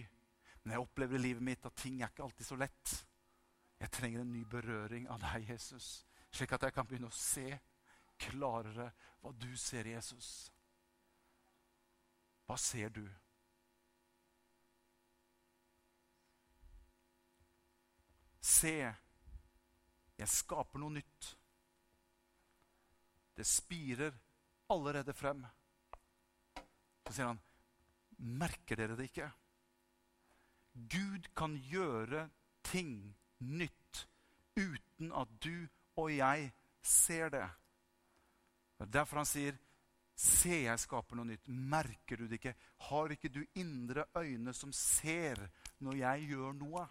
men 0.64 0.72
jeg 0.72 0.80
opplever 0.80 1.16
i 1.16 1.22
livet 1.22 1.44
mitt 1.44 1.66
at 1.66 1.76
ting 1.76 2.02
er 2.02 2.12
ikke 2.12 2.24
alltid 2.24 2.46
så 2.46 2.56
lett. 2.56 2.94
Jeg 3.80 3.92
trenger 3.92 4.22
en 4.22 4.32
ny 4.32 4.44
berøring 4.46 5.08
av 5.10 5.20
deg, 5.24 5.50
Jesus, 5.50 6.06
slik 6.32 6.54
at 6.54 6.68
jeg 6.68 6.74
kan 6.76 6.88
begynne 6.88 7.10
å 7.10 7.18
se 7.18 7.48
klarere 8.20 8.92
hva 9.22 9.32
du 9.34 9.50
ser, 9.58 9.90
Jesus. 9.90 10.52
Hva 12.46 12.58
ser 12.60 12.94
du? 12.94 13.08
Se, 18.54 18.76
jeg 20.20 20.30
skaper 20.30 20.82
noe 20.82 20.94
nytt. 20.94 21.30
Det 23.34 23.46
spirer 23.50 24.14
allerede 24.74 25.16
frem. 25.18 25.42
Så 27.04 27.16
sier 27.16 27.32
han, 27.32 27.42
Merker 28.24 28.80
dere 28.80 28.96
det 28.96 29.10
ikke? 29.10 29.28
Gud 30.74 31.28
kan 31.36 31.58
gjøre 31.70 32.28
ting 32.66 32.94
nytt 33.44 34.06
uten 34.56 35.12
at 35.18 35.34
du 35.44 35.68
og 36.00 36.10
jeg 36.14 36.52
ser 36.82 37.34
det. 37.34 37.46
Det 38.78 38.88
er 38.88 38.96
derfor 39.00 39.22
han 39.22 39.30
sier, 39.30 39.58
'Se, 40.16 40.64
jeg 40.64 40.80
skaper 40.80 41.18
noe 41.18 41.26
nytt.' 41.26 41.50
Merker 41.50 42.18
du 42.18 42.28
det 42.28 42.38
ikke? 42.38 42.56
Har 42.78 43.12
ikke 43.12 43.30
du 43.34 43.44
indre 43.56 44.06
øyne 44.16 44.54
som 44.54 44.72
ser 44.72 45.50
når 45.80 45.96
jeg 45.96 46.28
gjør 46.30 46.54
noe? 46.54 46.88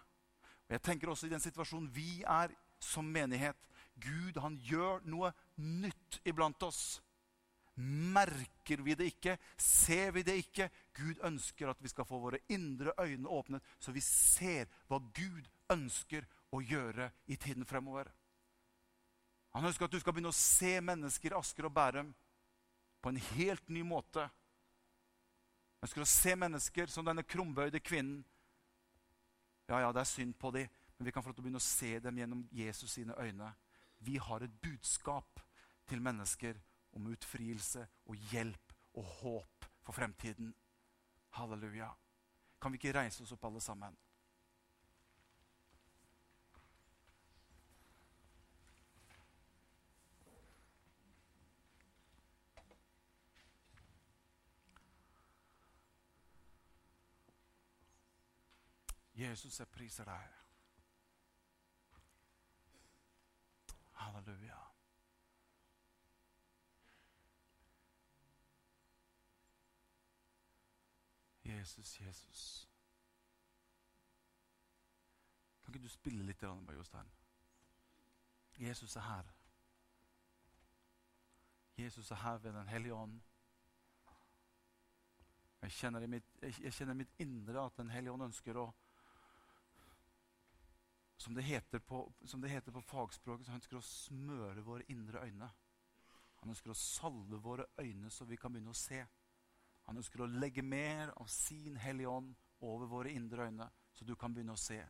Og 0.67 0.75
Jeg 0.75 0.81
tenker 0.81 1.09
også 1.11 1.27
i 1.27 1.33
den 1.33 1.43
situasjonen 1.43 1.89
vi 1.93 2.23
er 2.23 2.53
som 2.83 3.05
menighet. 3.05 3.57
Gud, 3.95 4.37
han 4.41 4.57
gjør 4.57 5.03
noe 5.05 5.31
nytt 5.61 6.19
iblant 6.25 6.63
oss. 6.65 7.01
Merker 7.75 8.83
vi 8.85 8.95
det 8.97 9.07
ikke? 9.13 9.37
Ser 9.57 10.11
vi 10.13 10.23
det 10.25 10.35
ikke? 10.43 10.69
Gud 10.93 11.21
ønsker 11.25 11.71
at 11.71 11.81
vi 11.81 11.89
skal 11.89 12.05
få 12.05 12.19
våre 12.21 12.41
indre 12.53 12.93
øyne 13.01 13.29
åpnet, 13.29 13.63
så 13.79 13.91
vi 13.91 14.01
ser 14.05 14.69
hva 14.87 14.99
Gud 15.13 15.47
ønsker 15.73 16.27
å 16.53 16.61
gjøre 16.61 17.09
i 17.33 17.37
tiden 17.37 17.65
fremover. 17.65 18.11
Han 19.53 19.65
ønsker 19.65 19.85
at 19.85 19.93
du 19.93 19.99
skal 20.01 20.13
begynne 20.13 20.33
å 20.33 20.37
se 20.37 20.79
mennesker 20.81 21.33
i 21.33 21.37
Asker 21.37 21.69
og 21.69 21.73
Bærum 21.73 22.13
på 23.01 23.09
en 23.09 23.21
helt 23.33 23.69
ny 23.69 23.83
måte. 23.85 24.25
Han 25.81 25.89
ønsker 25.89 26.05
å 26.05 26.09
se 26.09 26.35
mennesker 26.39 26.89
som 26.93 27.05
denne 27.05 27.25
krumbøyde 27.25 27.81
kvinnen. 27.83 28.23
Ja, 29.69 29.79
ja, 29.79 29.91
det 29.91 30.03
er 30.03 30.09
synd 30.09 30.33
på 30.39 30.51
dem, 30.51 30.67
men 30.97 31.05
vi 31.05 31.11
kan 31.11 31.23
få 31.23 31.29
lov 31.29 31.37
til 31.37 31.43
å 31.43 31.45
begynne 31.47 31.61
å 31.61 31.65
se 31.65 31.99
dem 32.03 32.17
gjennom 32.17 32.47
Jesus 32.51 32.91
sine 32.91 33.15
øyne. 33.19 33.53
Vi 34.03 34.17
har 34.17 34.43
et 34.43 34.61
budskap 34.61 35.39
til 35.87 36.01
mennesker 36.03 36.59
om 36.93 37.07
utfrielse 37.11 37.87
og 38.05 38.15
hjelp 38.31 38.73
og 38.99 39.03
håp 39.21 39.67
for 39.83 39.95
fremtiden. 39.95 40.53
Halleluja. 41.37 41.89
Kan 42.61 42.71
vi 42.71 42.79
ikke 42.79 42.99
reise 42.99 43.23
oss 43.23 43.31
opp, 43.35 43.45
alle 43.45 43.61
sammen? 43.61 43.95
Jesus, 59.23 59.59
jeg 59.59 59.67
priser 59.67 60.07
deg. 60.07 60.29
Halleluja. 64.03 64.59
Jesus, 71.43 72.01
Jesus. 72.01 72.69
Kan 75.63 75.73
ikke 75.73 75.83
du 75.83 75.89
spille 75.89 76.23
litt 76.23 76.43
på 76.43 76.73
Jostein? 76.75 77.11
Jesus 78.59 78.95
er 78.95 79.01
her. 79.01 79.31
Jesus 81.77 82.11
er 82.11 82.15
her 82.15 82.37
ved 82.37 82.53
Den 82.53 82.67
hellige 82.67 82.93
ånd. 82.93 83.21
Jeg 85.61 85.71
kjenner, 85.71 86.01
i 86.01 86.07
mitt, 86.07 86.25
jeg 86.41 86.73
kjenner 86.73 86.93
mitt 86.93 87.13
indre 87.17 87.65
at 87.65 87.77
Den 87.77 87.89
hellige 87.89 88.11
ånd 88.11 88.23
ønsker 88.23 88.57
å 88.59 88.73
som 91.23 91.35
det, 91.35 91.79
på, 91.87 92.13
som 92.25 92.41
det 92.41 92.49
heter 92.51 92.71
på, 92.71 92.81
fagspråket, 92.81 93.45
så 93.45 93.53
han 93.53 93.61
ønsker 93.61 93.79
å 93.79 93.87
smøre 93.87 94.63
våre 94.65 94.83
indre 94.91 95.21
øyne. 95.23 95.47
Han 96.41 96.51
ønsker 96.51 96.73
å 96.73 96.75
salve 96.75 97.37
våre 97.39 97.69
øyne 97.79 98.09
så 98.11 98.25
vi 98.27 98.35
kan 98.35 98.51
begynne 98.51 98.73
å 98.73 98.75
se. 98.75 98.99
Han 99.87 99.99
ønsker 100.01 100.23
å 100.23 100.27
legge 100.27 100.63
mer 100.63 101.13
av 101.15 101.29
sin 101.31 101.77
Hellige 101.79 102.11
Ånd 102.11 102.33
over 102.63 102.89
våre 102.91 103.13
indre 103.15 103.47
øyne, 103.47 103.69
så 103.95 104.03
du 104.03 104.15
kan 104.19 104.35
begynne 104.35 104.55
å 104.55 104.59
se. 104.59 104.81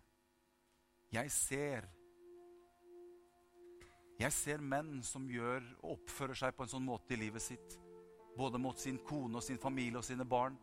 Jeg 1.14 1.32
ser 1.32 1.90
Jeg 4.20 4.32
ser 4.34 4.62
menn 4.62 5.02
som 5.04 5.26
gjør 5.30 5.66
og 5.82 5.96
oppfører 5.96 6.38
seg 6.38 6.54
på 6.56 6.64
en 6.64 6.70
sånn 6.70 6.86
måte 6.86 7.16
i 7.16 7.18
livet 7.18 7.42
sitt, 7.42 7.78
både 8.38 8.62
mot 8.62 8.80
sin 8.80 9.00
kone 9.06 9.38
og 9.38 9.44
sin 9.44 9.58
familie 9.60 9.98
og 10.00 10.06
sine 10.06 10.26
barn, 10.26 10.54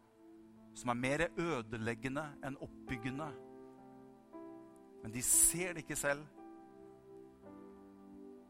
som 0.74 0.90
er 0.90 1.00
mer 1.02 1.24
ødeleggende 1.34 2.24
enn 2.46 2.58
oppbyggende. 2.62 3.26
Men 5.02 5.14
de 5.14 5.22
ser 5.24 5.74
det 5.74 5.84
ikke 5.84 5.98
selv. 5.98 6.26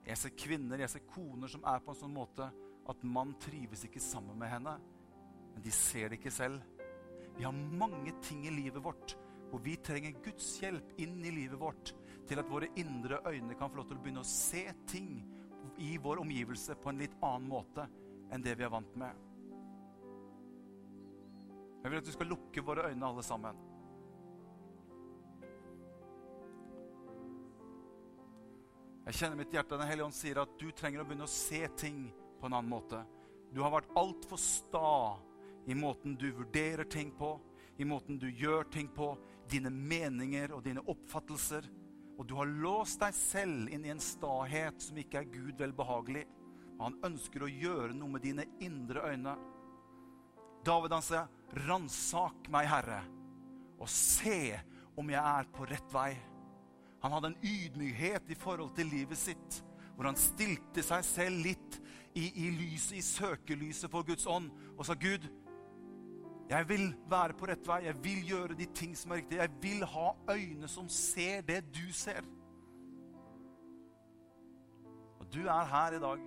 Jeg 0.07 0.19
ser 0.19 0.35
kvinner, 0.35 0.81
jeg 0.83 0.91
ser 0.91 1.07
koner 1.07 1.51
som 1.51 1.65
er 1.69 1.83
på 1.85 1.93
en 1.93 2.01
sånn 2.01 2.15
måte 2.15 2.49
at 2.91 3.03
mann 3.07 3.37
trives 3.43 3.85
ikke 3.87 4.03
sammen 4.03 4.39
med 4.41 4.51
henne. 4.51 4.75
Men 5.55 5.65
de 5.65 5.73
ser 5.75 6.11
det 6.11 6.19
ikke 6.19 6.35
selv. 6.35 6.63
Vi 7.37 7.47
har 7.47 7.55
mange 7.55 8.13
ting 8.25 8.47
i 8.49 8.55
livet 8.55 8.83
vårt 8.85 9.17
hvor 9.51 9.63
vi 9.65 9.75
trenger 9.83 10.19
Guds 10.23 10.53
hjelp 10.63 10.93
inn 11.03 11.17
i 11.27 11.33
livet 11.35 11.59
vårt 11.59 11.93
til 12.29 12.39
at 12.39 12.51
våre 12.51 12.69
indre 12.79 13.19
øyne 13.27 13.57
kan 13.59 13.71
få 13.71 13.81
lov 13.81 13.89
til 13.91 13.99
å 13.99 14.03
begynne 14.05 14.23
å 14.23 14.29
se 14.29 14.63
ting 14.91 15.17
i 15.83 15.97
vår 15.99 16.21
omgivelse 16.23 16.77
på 16.79 16.93
en 16.93 17.01
litt 17.01 17.17
annen 17.19 17.49
måte 17.51 17.87
enn 18.31 18.45
det 18.45 18.55
vi 18.59 18.67
er 18.67 18.71
vant 18.71 18.95
med. 19.01 19.27
Jeg 21.81 21.91
vil 21.91 22.03
at 22.03 22.11
vi 22.11 22.15
skal 22.15 22.31
lukke 22.31 22.65
våre 22.65 22.91
øyne, 22.91 23.07
alle 23.09 23.25
sammen. 23.25 23.59
Jeg 29.11 29.25
kjenner 29.25 29.41
mitt 29.41 29.51
hjerte. 29.51 29.75
Den 29.75 29.89
hellige 29.91 30.07
ånd 30.07 30.15
sier 30.15 30.39
at 30.39 30.51
du 30.55 30.69
trenger 30.71 31.01
å 31.03 31.05
begynne 31.09 31.27
å 31.27 31.31
se 31.33 31.65
ting 31.81 32.05
på 32.39 32.47
en 32.47 32.55
annen 32.55 32.71
måte. 32.71 33.01
Du 33.51 33.59
har 33.65 33.73
vært 33.75 33.91
altfor 33.99 34.39
sta 34.39 34.93
i 35.67 35.75
måten 35.75 36.15
du 36.15 36.29
vurderer 36.37 36.87
ting 36.87 37.11
på, 37.19 37.33
i 37.83 37.89
måten 37.91 38.21
du 38.23 38.29
gjør 38.31 38.71
ting 38.71 38.87
på, 38.95 39.17
dine 39.51 39.73
meninger 39.75 40.55
og 40.55 40.63
dine 40.63 40.87
oppfattelser. 40.87 41.67
Og 42.23 42.29
du 42.31 42.37
har 42.39 42.55
låst 42.63 43.03
deg 43.03 43.19
selv 43.19 43.75
inn 43.75 43.89
i 43.89 43.91
en 43.91 44.05
stahet 44.05 44.79
som 44.87 45.03
ikke 45.03 45.25
er 45.25 45.35
Gud 45.35 45.59
velbehagelig. 45.59 46.29
Og 46.79 46.87
han 46.87 47.03
ønsker 47.11 47.43
å 47.43 47.51
gjøre 47.51 47.97
noe 47.99 48.15
med 48.15 48.29
dine 48.31 48.47
indre 48.63 49.11
øyne. 49.11 49.35
David 50.63 50.95
han 50.95 51.03
sier, 51.03 51.27
'Ransak 51.67 52.47
meg, 52.47 52.71
Herre, 52.71 53.03
og 53.75 53.89
se 53.91 54.55
om 54.95 55.11
jeg 55.11 55.25
er 55.25 55.51
på 55.51 55.67
rett 55.67 55.91
vei.' 55.91 56.21
Han 57.03 57.13
hadde 57.13 57.33
en 57.33 57.43
ydmykhet 57.43 58.31
i 58.31 58.39
forhold 58.39 58.75
til 58.77 58.91
livet 58.93 59.19
sitt, 59.19 59.61
hvor 59.97 60.09
han 60.09 60.19
stilte 60.21 60.85
seg 60.85 61.05
selv 61.05 61.45
litt 61.45 61.79
i, 62.15 62.27
i 62.45 62.51
lyset, 62.53 62.99
i 62.99 63.05
søkelyset 63.05 63.91
for 63.93 64.05
Guds 64.07 64.27
ånd, 64.29 64.51
og 64.77 64.85
sa, 64.87 64.95
'Gud, 64.95 65.29
jeg 66.51 66.67
vil 66.69 66.89
være 67.07 67.37
på 67.39 67.47
rett 67.47 67.69
vei. 67.69 67.85
Jeg 67.85 67.95
vil 68.03 68.25
gjøre 68.27 68.57
de 68.59 68.67
ting 68.75 68.97
som 68.99 69.13
er 69.13 69.21
riktige. 69.21 69.39
Jeg 69.39 69.51
vil 69.63 69.85
ha 69.87 70.09
øyne 70.33 70.69
som 70.69 70.89
ser 70.91 71.45
det 71.47 71.61
du 71.71 71.93
ser. 71.95 72.27
Og 75.21 75.29
du 75.35 75.45
er 75.47 75.65
her 75.71 75.95
i 75.95 76.01
dag. 76.03 76.25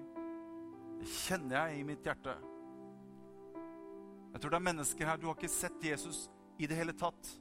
Det 1.02 1.10
kjenner 1.12 1.58
jeg 1.58 1.80
i 1.80 1.84
mitt 1.84 2.08
hjerte. 2.08 2.38
Jeg 4.34 4.42
tror 4.42 4.50
det 4.50 4.56
er 4.62 4.70
mennesker 4.70 5.06
her 5.06 5.20
Du 5.20 5.28
har 5.28 5.36
ikke 5.36 5.52
sett 5.52 5.84
Jesus 5.84 6.30
i 6.58 6.70
det 6.72 6.78
hele 6.80 6.96
tatt. 6.96 7.34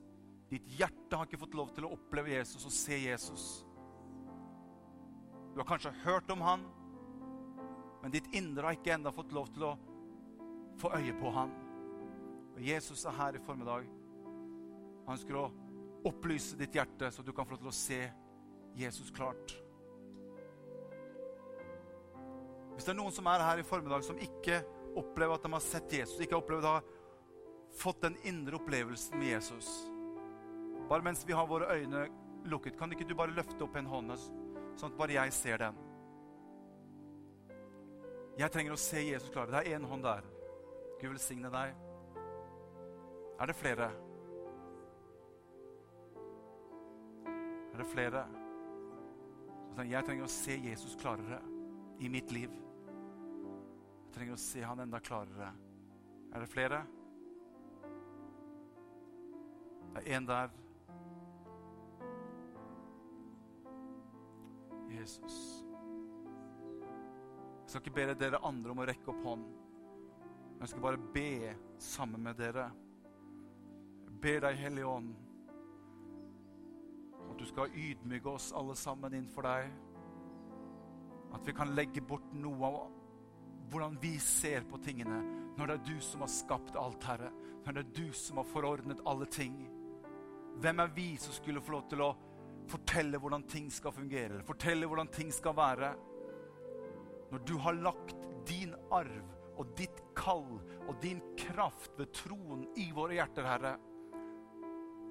Ditt 0.53 0.69
hjerte 0.69 1.17
har 1.17 1.25
ikke 1.25 1.41
fått 1.41 1.55
lov 1.57 1.71
til 1.73 1.87
å 1.89 1.95
oppleve 1.95 2.35
Jesus 2.35 2.67
og 2.69 2.73
se 2.77 2.99
Jesus. 3.01 3.45
Du 5.55 5.61
har 5.63 5.69
kanskje 5.69 5.95
hørt 6.03 6.29
om 6.33 6.43
han, 6.45 6.67
men 8.03 8.13
ditt 8.13 8.29
indre 8.37 8.67
har 8.67 8.77
ikke 8.77 8.93
ennå 8.93 9.15
fått 9.17 9.33
lov 9.33 9.49
til 9.55 9.65
å 9.65 9.71
få 10.83 10.91
øye 10.99 11.15
på 11.17 11.33
han. 11.33 11.55
Og 12.53 12.61
Jesus 12.67 13.07
er 13.09 13.17
her 13.17 13.39
i 13.39 13.41
formiddag. 13.47 13.87
Han 15.07 15.15
ønsker 15.15 15.39
å 15.41 15.47
opplyse 16.11 16.59
ditt 16.61 16.77
hjerte, 16.77 17.09
så 17.09 17.25
du 17.25 17.33
kan 17.33 17.49
få 17.49 17.57
lov 17.57 17.63
til 17.63 17.73
å 17.73 17.77
se 17.79 18.01
Jesus 18.77 19.09
klart. 19.15 19.55
Hvis 22.75 22.85
det 22.85 22.93
er 22.93 22.99
noen 22.99 23.17
som 23.17 23.31
er 23.33 23.47
her 23.47 23.63
i 23.63 23.65
formiddag 23.65 24.05
som 24.05 24.21
ikke 24.21 24.61
opplever 25.01 25.39
at 25.39 25.49
de 25.49 25.55
har 25.57 25.65
sett 25.65 25.97
Jesus, 25.97 26.21
ikke 26.21 26.37
har 26.37 26.45
opplevd 26.45 26.69
å 26.69 26.77
ha 26.77 26.85
fått 27.81 28.05
den 28.05 28.21
indre 28.29 28.61
opplevelsen 28.61 29.17
med 29.17 29.33
Jesus 29.33 29.73
Bare 30.93 31.03
mens 31.03 31.25
vi 31.25 31.33
har 31.33 31.47
våre 31.49 31.73
øyne 31.73 32.03
lukket, 32.45 32.77
kan 32.77 32.93
ikke 32.93 33.07
du 33.09 33.15
bare 33.17 33.33
løfte 33.33 33.65
opp 33.65 33.77
en 33.81 33.87
hånd, 33.89 34.13
sånn 34.77 34.91
at 34.91 34.99
bare 34.99 35.15
jeg 35.15 35.33
ser 35.33 35.63
den? 35.63 35.79
Jeg 38.37 38.53
trenger 38.53 38.75
å 38.75 38.81
se 38.81 39.01
Jesus 39.01 39.33
klare. 39.33 39.55
Det 39.55 39.63
er 39.63 39.79
én 39.79 39.87
hånd 39.89 40.05
der. 40.05 40.27
Gud 41.01 41.15
velsigne 41.15 41.49
deg. 41.49 41.73
Er 43.41 43.49
det 43.49 43.57
flere? 43.57 43.89
Er 47.73 47.81
det 47.81 47.89
flere? 47.89 48.29
Jeg 49.89 50.05
trenger 50.11 50.29
å 50.29 50.35
se 50.37 50.61
Jesus 50.61 50.99
klarere 51.01 51.39
i 52.05 52.11
mitt 52.13 52.37
liv. 52.37 52.53
Jeg 52.53 54.19
trenger 54.19 54.37
å 54.37 54.45
se 54.45 54.61
han 54.61 54.85
enda 54.85 55.01
klarere. 55.01 55.55
Er 56.37 56.45
det 56.45 56.53
flere? 56.53 56.83
Det 59.95 60.05
er 60.05 60.19
én 60.19 60.29
der. 60.29 60.53
Jesus. 65.01 65.41
Jeg 67.63 67.75
skal 67.75 67.83
ikke 67.83 67.97
be 67.97 68.15
dere 68.21 68.43
andre 68.45 68.75
om 68.75 68.83
å 68.83 68.87
rekke 68.89 69.13
opp 69.13 69.27
hånd. 69.27 69.45
Jeg 70.61 70.71
skal 70.71 70.85
bare 70.85 71.11
be 71.15 71.55
sammen 71.83 72.23
med 72.23 72.39
dere 72.39 72.71
ber 74.23 74.45
deg, 74.45 74.59
Hellige 74.61 74.87
Ånd, 74.87 75.15
at 77.31 77.39
du 77.41 77.47
skal 77.49 77.73
ydmyke 77.75 78.31
oss 78.31 78.53
alle 78.55 78.77
sammen 78.79 79.17
innenfor 79.17 79.47
deg. 79.49 79.71
At 81.33 81.47
vi 81.49 81.55
kan 81.57 81.73
legge 81.75 82.05
bort 82.05 82.29
noe 82.37 82.69
av 82.69 82.83
hvordan 83.73 83.97
vi 84.03 84.19
ser 84.21 84.67
på 84.69 84.79
tingene 84.85 85.23
når 85.57 85.69
det 85.69 85.75
er 85.75 85.87
du 85.89 86.05
som 86.05 86.23
har 86.25 86.31
skapt 86.33 86.77
alt, 86.81 87.05
Herre. 87.09 87.31
Når 87.65 87.75
det 87.77 87.83
er 87.83 87.95
du 87.97 88.17
som 88.17 88.39
har 88.41 88.49
forordnet 88.49 89.03
alle 89.09 89.27
ting. 89.33 89.57
Hvem 90.63 90.81
er 90.85 90.95
vi 90.97 91.09
som 91.21 91.35
skulle 91.37 91.63
få 91.65 91.75
lov 91.77 91.89
til 91.91 92.05
å 92.05 92.13
fortelle 92.93 93.19
hvordan 93.19 93.43
ting 93.49 93.71
skal 93.73 93.93
fungere? 93.93 94.43
Fortelle 94.45 94.87
hvordan 94.87 95.09
ting 95.09 95.31
skal 95.33 95.55
være? 95.57 95.95
Når 97.33 97.39
du 97.49 97.55
har 97.57 97.73
lagt 97.73 98.19
din 98.45 98.75
arv 98.93 99.57
og 99.57 99.71
ditt 99.79 100.03
kall 100.17 100.59
og 100.89 100.99
din 101.01 101.23
kraft 101.39 101.97
ved 101.97 102.13
troen 102.13 102.67
i 102.77 102.91
våre 102.93 103.17
hjerter, 103.17 103.49
Herre 103.49 103.79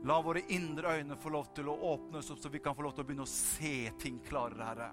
La 0.05 0.19
våre 0.21 0.41
indre 0.49 0.95
øyne 0.97 1.17
få 1.17 1.29
lov 1.29 1.49
til 1.53 1.67
å 1.69 1.77
åpnes 1.91 2.29
opp, 2.33 2.39
så 2.41 2.49
vi 2.49 2.61
kan 2.61 2.73
få 2.73 2.85
lov 2.85 2.95
til 2.97 3.03
å 3.03 3.07
begynne 3.09 3.25
å 3.25 3.29
se 3.29 3.91
ting 4.01 4.17
klarere, 4.25 4.65
Herre. 4.65 4.87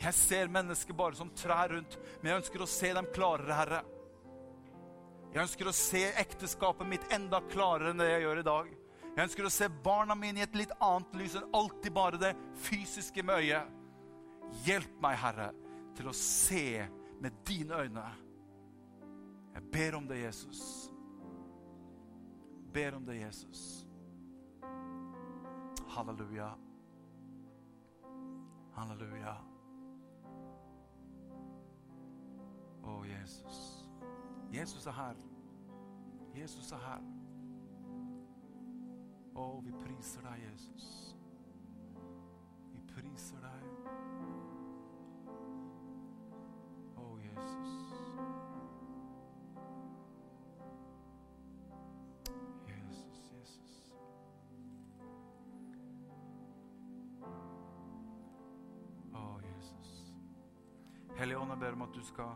Jeg 0.00 0.16
ser 0.16 0.52
mennesker 0.52 0.96
bare 0.96 1.16
som 1.16 1.30
trær 1.32 1.72
rundt, 1.72 1.96
men 2.20 2.32
jeg 2.32 2.42
ønsker 2.42 2.64
å 2.64 2.68
se 2.68 2.90
dem 2.96 3.08
klarere, 3.14 3.56
Herre. 3.56 3.80
Jeg 5.32 5.44
ønsker 5.46 5.68
å 5.68 5.76
se 5.76 6.04
ekteskapet 6.24 6.88
mitt 6.88 7.08
enda 7.12 7.40
klarere 7.48 7.92
enn 7.94 8.04
det 8.04 8.10
jeg 8.10 8.26
gjør 8.26 8.42
i 8.42 8.48
dag. 8.50 8.76
Jeg 9.16 9.24
ønsker 9.24 9.48
å 9.48 9.52
se 9.52 9.66
barna 9.84 10.14
mine 10.14 10.40
i 10.40 10.44
et 10.46 10.56
litt 10.58 10.72
annet 10.84 11.16
lys 11.18 11.34
enn 11.38 11.56
alltid 11.56 11.94
bare 11.94 12.20
det 12.20 12.34
fysiske 12.68 13.24
med 13.26 13.42
øyet. 13.42 13.74
Hjelp 14.64 15.00
meg, 15.02 15.18
Herre, 15.20 15.50
til 15.98 16.08
å 16.08 16.14
se 16.16 16.86
med 17.18 17.42
dine 17.48 17.82
øyne. 17.82 18.06
Jeg 19.54 19.66
ber 19.72 19.98
om 19.98 20.06
det, 20.08 20.22
Jesus. 20.22 20.62
Jeg 22.62 22.72
ber 22.72 22.96
om 22.96 23.06
det, 23.06 23.18
Jesus. 23.20 23.64
Halleluja. 25.88 26.52
Halleluja. 28.76 29.34
Å, 32.86 32.98
Jesus. 33.10 33.62
Jesus 34.52 34.86
er 34.86 35.00
her. 35.02 35.22
Jesus 36.38 36.72
er 36.72 36.84
her. 36.86 37.17
Å, 39.38 39.60
vi 39.62 39.70
priser 39.70 40.24
deg, 40.26 40.40
Jesus. 40.42 40.86
Vi 42.72 42.80
priser 42.90 43.44
deg. 43.44 43.66
Å, 46.98 47.04
Jesus. 47.22 47.76
Jesus, 52.66 53.22
Jesus. 53.36 53.78
Å, 59.14 59.24
Jesus. 59.46 59.94
Hellige 61.22 61.38
Ånd, 61.38 61.54
jeg 61.54 61.62
ber 61.62 61.78
om 61.78 61.86
at 61.86 61.94
du 61.94 62.02
skal 62.10 62.34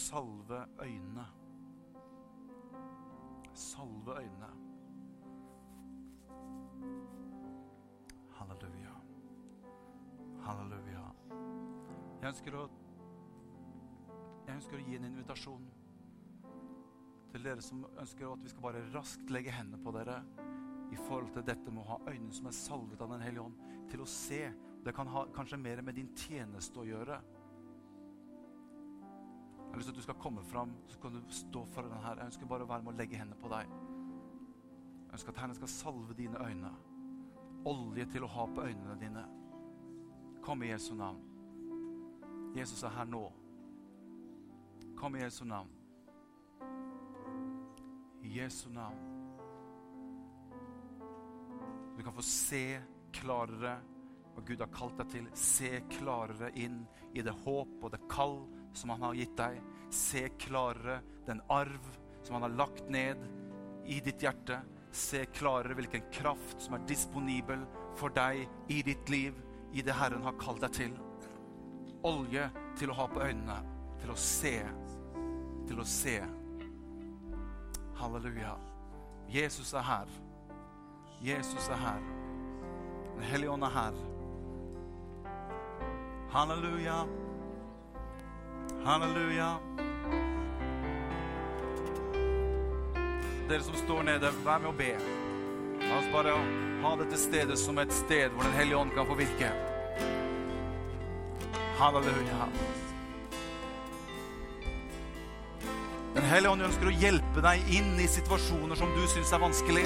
salve 0.00 0.64
øynene. 0.80 1.28
Salve 3.68 4.22
øynene. 4.24 4.71
Halleluja. 10.46 11.04
Jeg 12.20 12.28
ønsker 12.32 12.56
å 12.58 12.68
Jeg 14.42 14.56
ønsker 14.56 14.78
å 14.78 14.82
gi 14.82 14.96
en 14.98 15.06
invitasjon 15.06 15.68
til 17.32 17.44
dere 17.46 17.62
som 17.64 17.84
ønsker 17.86 18.26
at 18.28 18.42
vi 18.44 18.50
skal 18.52 18.64
bare 18.66 18.82
raskt 18.92 19.30
legge 19.32 19.54
hendene 19.54 19.80
på 19.80 19.92
dere 19.94 20.18
i 20.92 20.98
forhold 21.06 21.30
til 21.32 21.46
dette 21.46 21.72
med 21.72 21.80
å 21.84 21.94
ha 21.94 22.10
øyne 22.10 22.32
som 22.34 22.48
er 22.50 22.56
salvet 22.56 23.00
av 23.00 23.14
Den 23.14 23.22
hellige 23.24 23.46
ånd, 23.46 23.60
til 23.88 24.02
å 24.04 24.08
se. 24.08 24.42
Det 24.84 24.92
kan 24.92 25.08
ha 25.08 25.24
kanskje 25.32 25.60
mer 25.62 25.80
med 25.86 25.96
din 25.96 26.10
tjeneste 26.18 26.82
å 26.82 26.84
gjøre. 26.84 27.16
Jeg 29.62 29.70
har 29.70 29.80
lyst 29.80 29.88
til 29.88 29.94
at 29.94 30.00
du 30.02 30.04
skal 30.04 30.20
komme 30.20 30.44
fram, 30.44 30.74
så 30.92 30.98
kan 31.00 31.14
du 31.16 31.32
stå 31.32 31.64
foran 31.72 31.94
den 31.94 32.04
her. 32.04 32.18
Jeg 32.18 32.32
ønsker 32.34 32.50
bare 32.50 32.66
å 32.66 32.72
være 32.74 32.84
med 32.84 32.92
å 32.92 32.98
legge 32.98 33.16
hendene 33.16 33.40
på 33.40 33.52
deg. 33.54 33.70
Jeg 35.06 35.14
ønsker 35.16 35.32
at 35.32 35.40
Herren 35.40 35.56
skal 35.56 35.72
salve 35.72 36.18
dine 36.18 36.42
øyne. 36.44 36.74
Olje 37.70 38.04
til 38.12 38.26
å 38.26 38.32
ha 38.34 38.44
på 38.52 38.66
øynene 38.66 38.98
dine. 39.00 39.24
Kom 40.42 40.62
i 40.62 40.68
Jesu 40.68 40.94
navn. 40.94 41.20
Jesus 42.56 42.82
er 42.82 42.90
her 42.96 43.06
nå. 43.06 43.22
Kom 44.98 45.14
i 45.16 45.20
Jesu 45.22 45.44
navn. 45.44 45.68
I 48.22 48.32
Jesu 48.38 48.68
navn. 48.70 48.98
Du 51.96 52.02
kan 52.02 52.14
få 52.16 52.24
se 52.26 52.80
klarere 53.14 53.76
hva 54.32 54.42
Gud 54.48 54.64
har 54.64 54.72
kalt 54.74 54.98
deg 54.98 55.12
til. 55.12 55.30
Se 55.38 55.70
klarere 55.92 56.50
inn 56.58 56.82
i 57.14 57.22
det 57.22 57.36
håp 57.44 57.78
og 57.78 57.94
det 57.94 58.02
kall 58.10 58.40
som 58.74 58.90
han 58.96 59.06
har 59.06 59.20
gitt 59.20 59.36
deg. 59.38 59.60
Se 59.94 60.24
klarere 60.42 60.98
den 61.28 61.44
arv 61.54 61.86
som 62.24 62.40
han 62.40 62.48
har 62.48 62.56
lagt 62.64 62.90
ned 62.90 63.22
i 63.86 64.00
ditt 64.02 64.26
hjerte. 64.26 64.58
Se 64.90 65.22
klarere 65.38 65.78
hvilken 65.78 66.10
kraft 66.10 66.58
som 66.66 66.74
er 66.74 66.86
disponibel 66.90 67.62
for 67.94 68.10
deg 68.10 68.42
i 68.72 68.82
ditt 68.82 69.08
liv, 69.12 69.38
i 69.72 69.82
det 69.82 69.96
Herren 69.96 70.24
har 70.26 70.38
kalt 70.40 70.62
deg 70.64 70.76
til. 70.76 70.96
Olje 72.06 72.48
til 72.78 72.90
å 72.90 72.98
ha 72.98 73.06
på 73.10 73.22
øynene, 73.22 73.60
til 74.02 74.10
å 74.12 74.18
se 74.18 74.56
til 75.68 75.80
å 75.80 75.84
se. 75.84 76.18
Halleluja. 77.96 78.56
Jesus 79.32 79.72
er 79.72 79.86
her. 79.86 80.10
Jesus 81.22 81.68
er 81.68 81.80
her. 81.80 82.02
Den 83.14 83.24
hellige 83.30 83.50
ånd 83.50 83.64
er 83.64 83.74
her. 83.76 84.00
Halleluja. 86.32 86.98
Halleluja. 88.84 89.50
Dere 93.48 93.62
som 93.62 93.76
står 93.76 94.08
nede, 94.08 94.32
vær 94.44 94.62
med 94.62 94.72
å 94.72 94.76
be. 94.76 95.21
La 95.92 95.98
oss 95.98 96.12
bare 96.12 96.30
ha 96.82 96.90
dette 96.96 97.18
stedet 97.20 97.58
som 97.60 97.76
et 97.78 97.90
sted 97.92 98.30
hvor 98.32 98.46
Den 98.46 98.54
hellige 98.56 98.78
ånd 98.80 98.94
kan 98.96 99.04
få 99.04 99.14
virke. 99.18 99.50
Halleluja. 101.76 102.46
Den 106.14 106.24
hellige 106.30 106.52
ånd 106.54 106.64
ønsker 106.64 106.88
å 106.88 106.94
hjelpe 106.96 107.44
deg 107.44 107.68
inn 107.76 107.90
i 108.00 108.06
situasjoner 108.08 108.80
som 108.80 108.94
du 108.96 109.02
syns 109.12 109.34
er 109.36 109.42
vanskelig. 109.42 109.84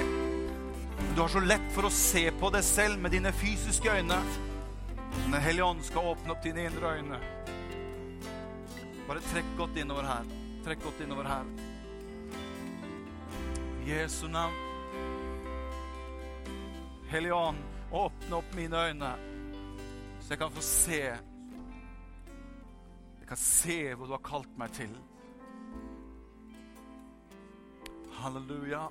Du 1.16 1.24
har 1.24 1.32
så 1.32 1.42
lett 1.42 1.66
for 1.74 1.88
å 1.88 1.90
se 1.90 2.22
på 2.38 2.52
deg 2.54 2.62
selv 2.68 3.02
med 3.02 3.14
dine 3.16 3.32
fysiske 3.34 3.96
øyne. 3.98 4.20
Men 5.24 5.34
Den 5.34 5.42
hellige 5.42 5.72
ånd 5.72 5.82
skal 5.88 6.12
åpne 6.12 6.36
opp 6.36 6.46
dine 6.46 6.68
indre 6.68 6.92
øyne. 7.00 7.18
Bare 9.08 9.26
trekk 9.32 9.50
godt 9.58 9.82
innover 9.82 10.06
her. 10.06 10.30
Trekk 10.68 10.86
godt 10.86 11.02
innover 11.02 11.26
her. 11.32 11.50
Jesu 13.90 14.28
navn. 14.30 14.65
Hellige 17.06 17.34
ånd, 17.34 17.58
åpne 17.92 18.36
opp 18.36 18.54
mine 18.54 18.76
øyne, 18.88 19.10
så 20.20 20.32
jeg 20.32 20.38
kan 20.40 20.50
få 20.50 20.62
se. 20.62 21.02
Jeg 23.20 23.28
kan 23.28 23.38
se 23.38 23.76
hvor 23.94 24.08
du 24.08 24.14
har 24.16 24.24
kalt 24.26 24.56
meg 24.58 24.72
til. 24.74 24.90
Halleluja. 28.18 28.88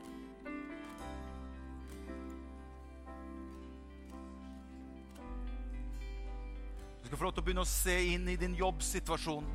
Du 7.02 7.08
skal 7.10 7.18
få 7.18 7.26
lov 7.28 7.34
til 7.36 7.44
å 7.44 7.46
begynne 7.50 7.66
å 7.66 7.70
se 7.70 7.98
inn 8.14 8.30
i 8.32 8.38
din 8.40 8.56
jobbsituasjon 8.56 9.50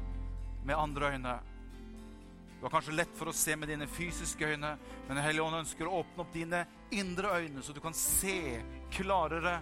med 0.69 0.77
andre 0.77 1.15
øyne. 1.15 1.33
Du 2.59 2.67
har 2.67 2.75
kanskje 2.77 2.99
lett 2.99 3.17
for 3.17 3.33
å 3.33 3.35
se 3.35 3.57
med 3.57 3.73
dine 3.73 3.89
fysiske 3.89 4.53
øyne, 4.53 4.75
men 5.09 5.17
Den 5.17 5.25
hellige 5.25 5.49
ånd 5.49 5.63
ønsker 5.63 5.89
å 5.89 6.03
åpne 6.03 6.27
opp 6.27 6.37
dine 6.37 6.61
indre 6.91 7.37
øyne, 7.39 7.63
så 7.63 7.73
du 7.73 7.81
kan 7.81 7.95
se 7.95 8.63
klarere 8.93 9.61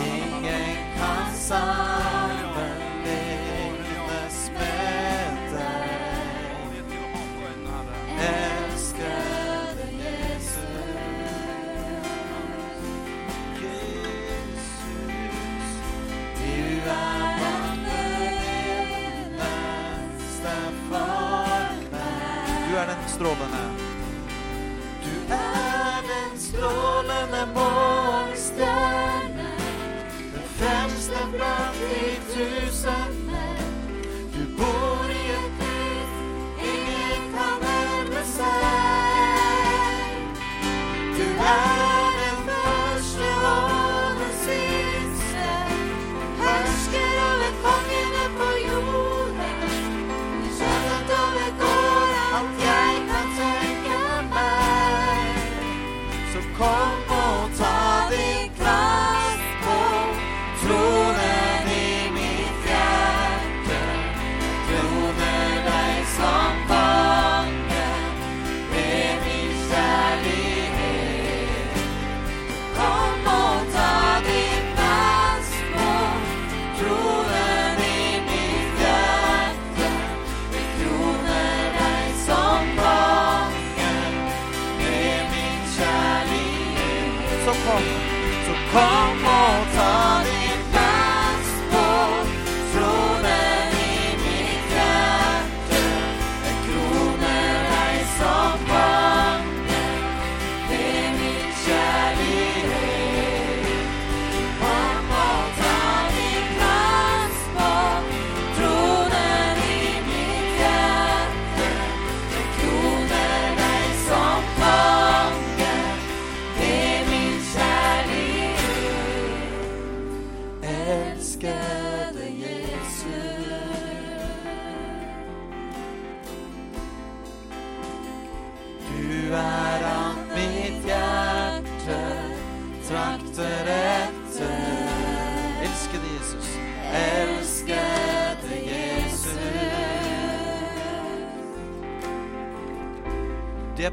Ingen 0.07 0.77
kan 0.97 1.35
sammenlignes 1.35 2.22
morgenstrålene. 23.23 23.65
Du 25.05 25.33
er 25.35 26.03
den 26.11 26.41
strålende 26.41 27.43
morgenstjerne, 27.55 29.49
den 30.35 30.47
fremste 30.59 31.19
blant 31.33 31.79
de 31.91 32.05
tusen 32.35 33.02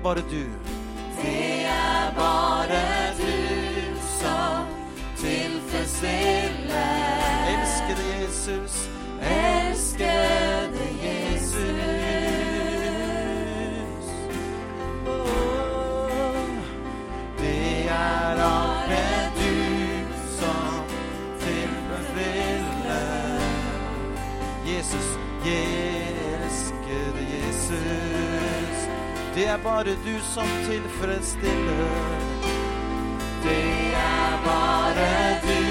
might 0.01 0.15
want 0.15 0.29
to 0.29 0.29
do 0.29 0.48
bare 29.79 29.95
du 30.05 30.19
som 30.21 30.47
tilfredsstiller. 30.67 31.89
Det 33.43 33.93
er 33.93 34.43
bare 34.45 35.39
du 35.43 35.63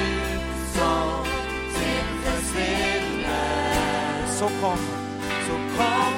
som 0.73 1.27
tilfredsstiller. 1.75 4.27
Så 4.27 4.49
kom, 4.61 4.79
så 5.47 5.53
kom. 5.77 6.18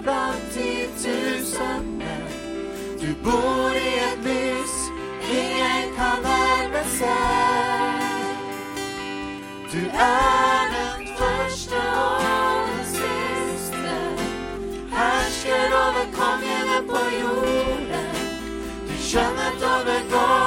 blant 0.07 0.43
titusener. 0.55 2.27
Du 3.01 3.11
bor 3.25 3.75
i 3.75 3.93
et 4.09 4.19
lys 4.27 4.77
ingen 5.39 5.87
kan 5.97 6.23
nærme 6.27 6.83
seg. 6.99 8.05
Du 9.73 9.83
er 10.11 10.63
den 10.77 11.09
første 11.19 11.81
og 12.05 12.71
den 12.71 12.85
siste, 12.95 13.97
hersker 14.95 15.69
over 15.83 16.07
kongene 16.19 16.79
på 16.91 17.03
jorden. 17.21 18.11
Du 18.89 18.95
skjønnet 19.09 19.71
over 19.75 20.01
alt 20.23 20.46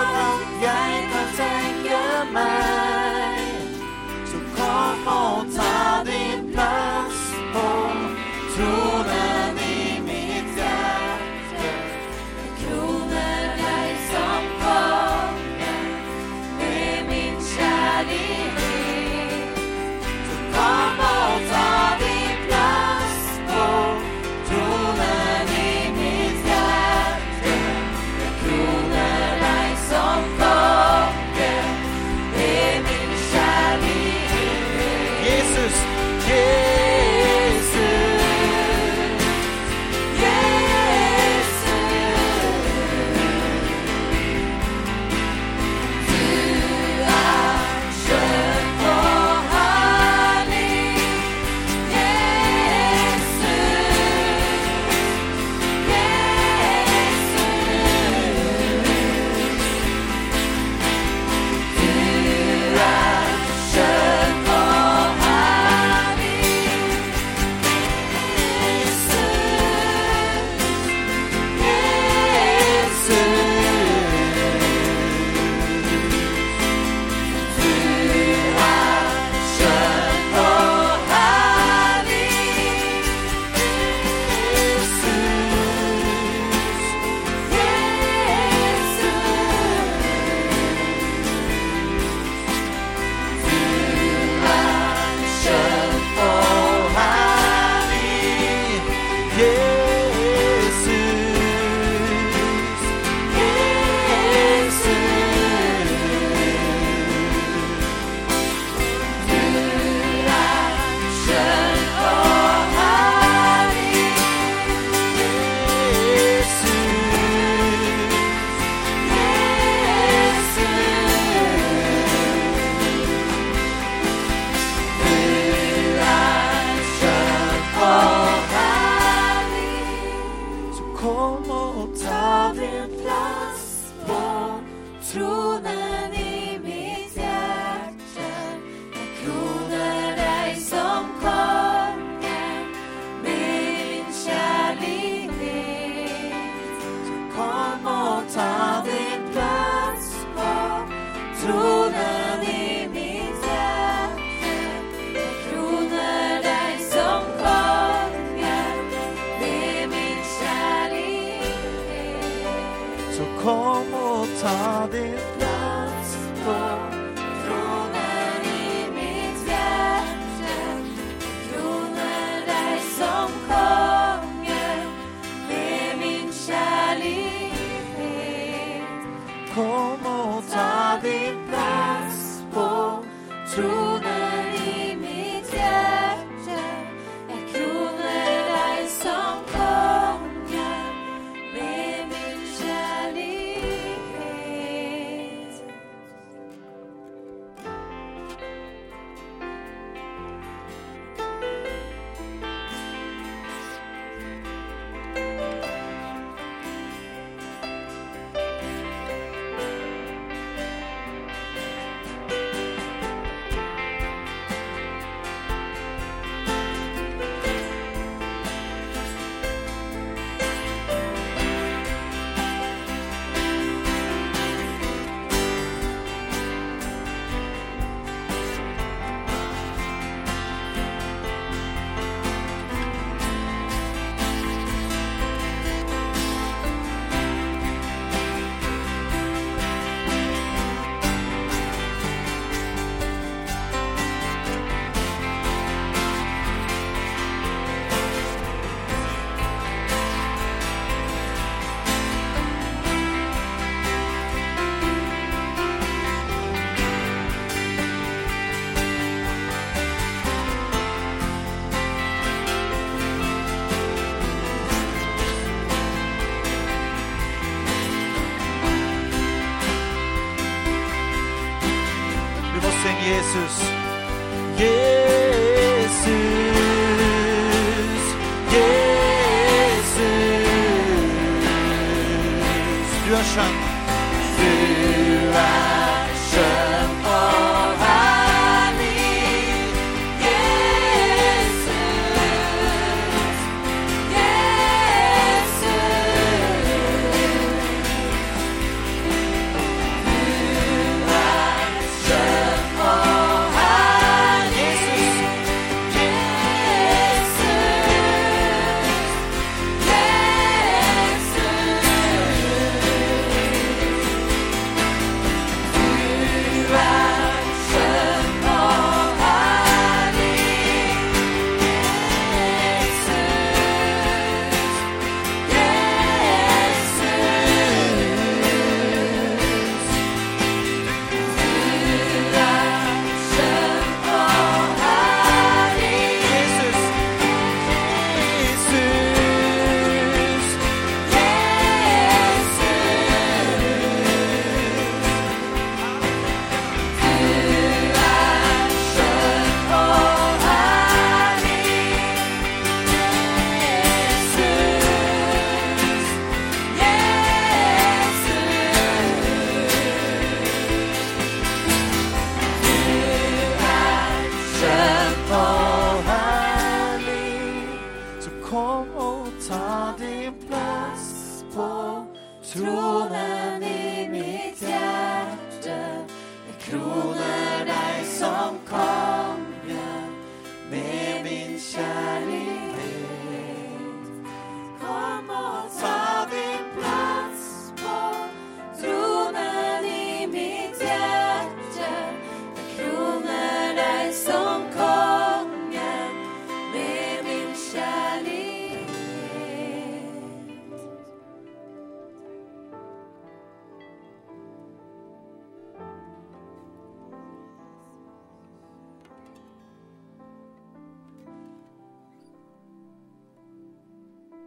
Jesus. 273.39 273.68